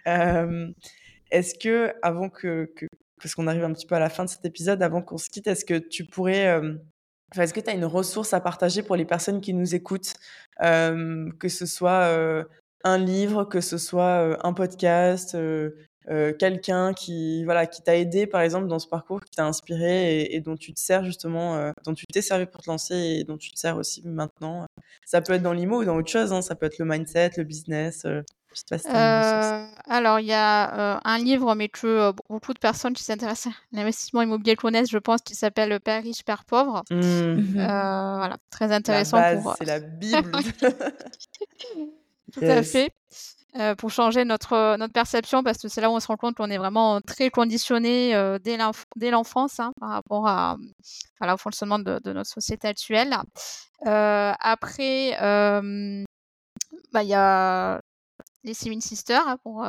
[0.06, 2.86] est-ce que, avant que, que
[3.20, 5.28] parce qu'on arrive un petit peu à la fin de cet épisode, avant qu'on se
[5.28, 6.60] quitte, est-ce que tu pourrais
[7.32, 10.12] Enfin, est-ce que tu as une ressource à partager pour les personnes qui nous écoutent,
[10.62, 12.44] euh, que ce soit euh,
[12.84, 15.36] un livre, que ce soit un podcast,
[16.38, 20.40] quelqu'un qui voilà qui t'a aidé par exemple dans ce parcours, qui t'a inspiré et,
[20.40, 23.52] dont tu te sers justement, dont tu t'es servi pour te lancer et dont tu
[23.52, 24.66] te sers aussi maintenant.
[25.06, 27.32] Ça peut être dans l'IMO ou dans autre chose, hein, ça peut être le mindset,
[27.36, 28.06] le business.
[29.88, 34.22] alors, il y a un livre, mais que beaucoup de personnes qui s'intéressent à l'investissement
[34.22, 36.82] immobilier connaissent, je pense, qui s'appelle Père riche, Père pauvre.
[36.90, 36.96] Mmh.
[36.96, 39.56] Mmh voilà, très intéressant pour.
[39.56, 40.32] C'est la Bible.
[42.32, 42.92] Tout à fait.
[43.56, 46.34] Euh, pour changer notre, notre perception, parce que c'est là où on se rend compte
[46.36, 50.56] qu'on est vraiment très conditionné euh, dès l'enfance hein, par rapport à,
[51.20, 53.14] au fonctionnement de, notre société actuelle.
[53.86, 55.10] Euh, après,
[56.92, 57.78] bah, il y a
[58.42, 59.66] les Seven Sisters, hein, pour,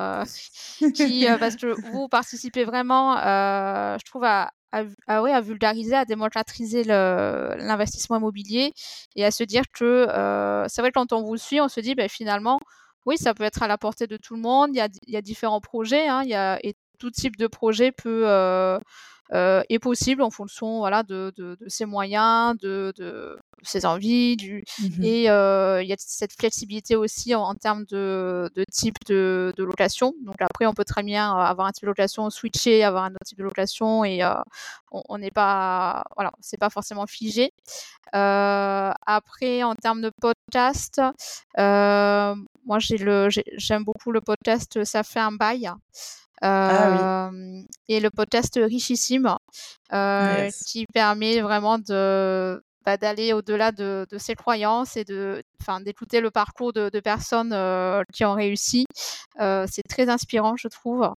[0.95, 8.17] qui, parce que vous participez vraiment, je trouve, à, à, à vulgariser, à démocratiser l'investissement
[8.17, 8.73] immobilier
[9.15, 10.05] et à se dire que
[10.67, 12.59] c'est vrai que quand on vous suit, on se dit ben, finalement,
[13.05, 14.71] oui, ça peut être à la portée de tout le monde.
[14.73, 18.25] Il y a, différents projets, hein, il y a, et tout type de projet peut,
[19.33, 24.35] euh, est possible en fonction voilà, de, de, ses moyens, de ses envies.
[24.37, 24.63] Du...
[24.79, 29.53] Mmh et euh, il y a cette flexibilité aussi en, termes de, de type de,
[29.57, 30.13] de, location.
[30.23, 33.25] Donc après, on peut très bien avoir un type de location, switcher, avoir un autre
[33.25, 34.33] type de location et euh,
[34.91, 37.51] on n'est pas, voilà, c'est pas forcément figé.
[38.15, 41.01] Euh, après, en termes de podcast,
[41.57, 42.35] euh,
[42.65, 45.71] moi j'ai le, j'aime beaucoup le podcast Ça fait un bail.
[46.41, 47.31] Ah
[47.87, 49.37] et le podcast richissime
[49.93, 56.31] euh, qui permet vraiment de bah, d'aller au-delà de, de, ses croyances et d'écouter le
[56.31, 57.55] parcours de, personnes
[58.13, 58.85] qui ont réussi.
[59.39, 61.09] Euh, c'est très inspirant, je trouve,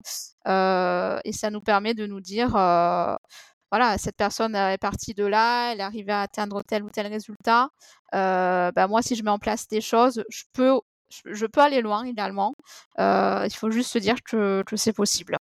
[0.47, 5.73] euh, et ça nous permet de nous dire, voilà, cette personne est partie de là,
[5.73, 7.71] elle est arrivée à atteindre tel ou tel résultat.
[8.13, 10.81] bah, moi, si je mets en place des choses, je peux
[11.25, 12.55] je peux aller loin idéalement.
[12.99, 15.37] Euh, il faut juste se dire que, que c'est possible.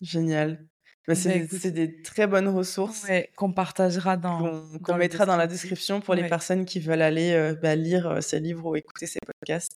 [0.00, 0.64] Génial.
[1.08, 6.02] Bah, bah, c'est des, très bonnes ressources qu'on partagera dans qu'on mettra dans la description
[6.02, 9.18] pour les personnes qui veulent aller euh, bah, lire euh, ces livres ou écouter ces
[9.24, 9.78] podcasts.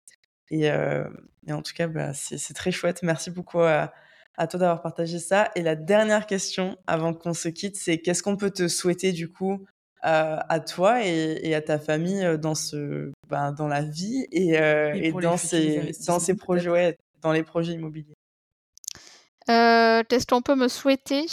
[0.49, 3.03] Et, et en tout cas, bah, c'est très chouette.
[3.03, 3.93] Merci beaucoup à,
[4.37, 5.51] à toi d'avoir partagé ça.
[5.55, 9.29] Et la dernière question avant qu'on se quitte, c'est qu'est-ce qu'on peut te souhaiter du
[9.31, 9.63] coup
[10.01, 15.91] à toi et, à ta famille dans ce dans la vie et, et, dans ces
[16.07, 18.15] dans ces projets dans les projets immobiliers?
[19.49, 21.25] Euh, Qu'est-ce qu'on peut me souhaiter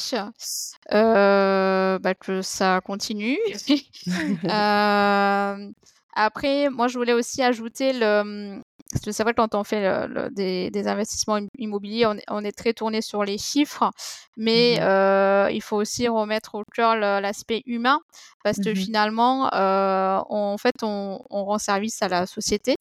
[0.93, 3.39] euh, bah, Que ça continue?
[4.45, 5.71] euh,
[6.14, 8.62] après, moi, je voulais aussi ajouter le,
[8.97, 13.38] c'est vrai que quand on fait des, investissements immobiliers, on, est très tourné sur les
[13.38, 13.90] chiffres,
[14.36, 18.01] mais mmh euh, il faut aussi remettre au cœur l'aspect humain,
[18.44, 22.74] parce que mmh finalement, euh, on, en fait, on, rend service à la société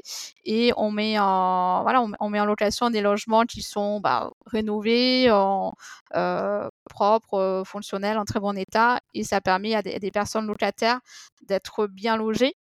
[0.43, 5.30] et on met en voilà, on, met en location des logements qui sont bah, rénovés,
[5.32, 5.74] en,
[6.16, 10.99] euh, propres, fonctionnels, en très bon état, et ça permet à des personnes locataires
[11.47, 12.55] d'être bien logées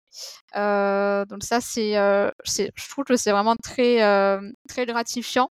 [0.55, 5.51] donc ça, c'est, euh, je trouve que c'est vraiment très, euh, très gratifiant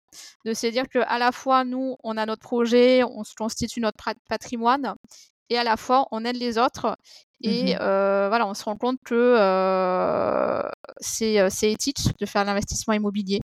[0.46, 3.82] de se dire que à la fois nous, on a notre projet, on se constitue
[3.82, 3.98] notre
[4.30, 4.96] patrimoine,
[5.50, 6.98] et à la fois on aide les autres.
[7.42, 9.38] Et mmh voilà, on se rend compte que
[11.00, 13.42] c'est, c'est éthique de faire l'investissement immobilier.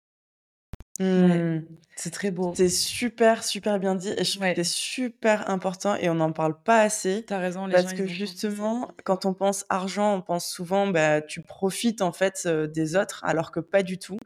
[0.98, 1.62] Mmh.
[1.96, 2.52] C'est très beau.
[2.54, 4.10] C'est super, super bien dit.
[4.18, 7.24] Et je trouve que c'est super important et on n'en parle pas assez.
[7.26, 11.40] T'as raison, les Parce que justement, quand on pense argent, on pense souvent, bah, tu
[11.40, 14.18] profites en fait des autres, alors que pas du tout.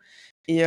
[0.48, 0.62] Et,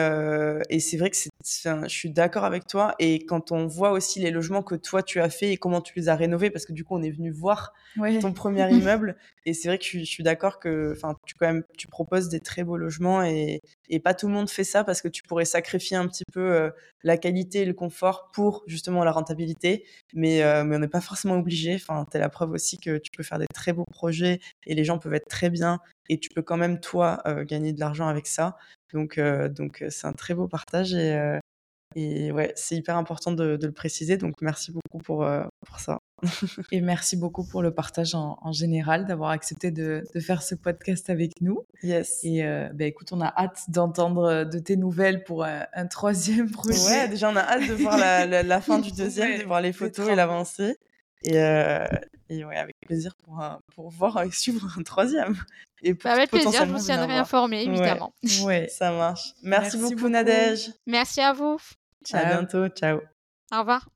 [0.70, 2.95] et c'est vrai que c'est, je suis d'accord avec toi.
[2.99, 5.93] Et quand on voit aussi les logements que toi tu as fait et comment tu
[5.97, 7.74] les as rénovés, parce que du coup on est venu voir
[8.22, 9.18] ton premier immeuble.
[9.46, 12.30] Et c'est vrai que je, je suis d'accord que, enfin, tu quand même, tu proposes
[12.30, 15.24] des très beaux logements et, et pas tout le monde fait ça parce que tu
[15.24, 16.72] pourrais sacrifier un petit peu
[17.04, 19.86] la qualité et le confort pour justement la rentabilité.
[20.14, 21.76] Mais, mais on n'est pas forcément obligé.
[21.76, 24.84] Enfin, t'es la preuve aussi que tu peux faire des très beaux projets et les
[24.84, 25.80] gens peuvent être très bien
[26.10, 28.58] et tu peux quand même toi gagner de l'argent avec ça.
[28.94, 31.39] Donc, donc c'est un très beau partage et,
[31.96, 34.18] et ouais, c'est hyper important de, le préciser.
[34.18, 35.28] Donc, merci beaucoup pour,
[35.66, 36.00] pour ça.
[36.72, 41.10] et merci beaucoup pour le partage en, général, d'avoir accepté de, de, faire ce podcast
[41.10, 41.66] avec nous.
[41.82, 42.22] Yes.
[42.24, 46.86] Et bah, écoute, on a hâte d'entendre de tes nouvelles pour un, troisième projet.
[46.86, 49.74] Ouais, déjà, on a hâte de voir la, la, fin du deuxième, de voir les
[49.74, 50.78] photos et l'avancée.
[51.24, 51.38] Et,
[52.30, 53.41] et ouais, avec plaisir pour,
[53.76, 55.36] pour voir suivre un troisième.
[55.84, 58.14] Et bah, avec plaisir, je vous tiendrai informé, évidemment.
[58.44, 59.34] Ouais, ça marche.
[59.44, 60.72] Merci, beaucoup, Nadège.
[60.88, 61.58] Merci à vous.
[62.12, 62.99] À bientôt, ciao.
[63.51, 63.88] Au revoir.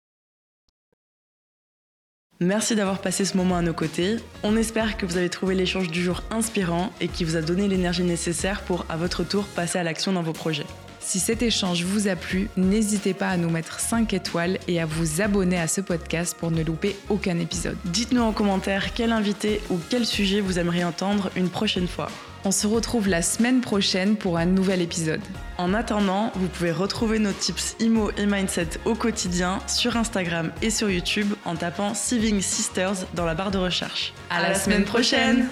[2.40, 4.18] Merci d'avoir passé ce moment à nos côtés.
[4.44, 7.68] On espère que vous avez trouvé l'échange du jour inspirant et qui vous a donné
[7.68, 10.68] l'énergie nécessaire pour, à votre tour, passer à l'action dans vos projets.
[11.00, 14.86] Si cet échange vous a plu, n'hésitez pas à nous mettre 5 étoiles et à
[14.86, 17.78] vous abonner à ce podcast pour ne louper aucun épisode.
[17.86, 22.10] Dites-nous en commentaire quel invité ou quel sujet vous aimeriez entendre une prochaine fois.
[22.46, 25.22] On se retrouve la semaine prochaine pour un nouvel épisode.
[25.58, 30.70] En attendant, vous pouvez retrouver nos tips IMO et Mindset au quotidien sur Instagram et
[30.70, 34.14] sur YouTube en tapant Saving Sisters dans la barre de recherche.
[34.30, 35.48] À, la, semaine prochaine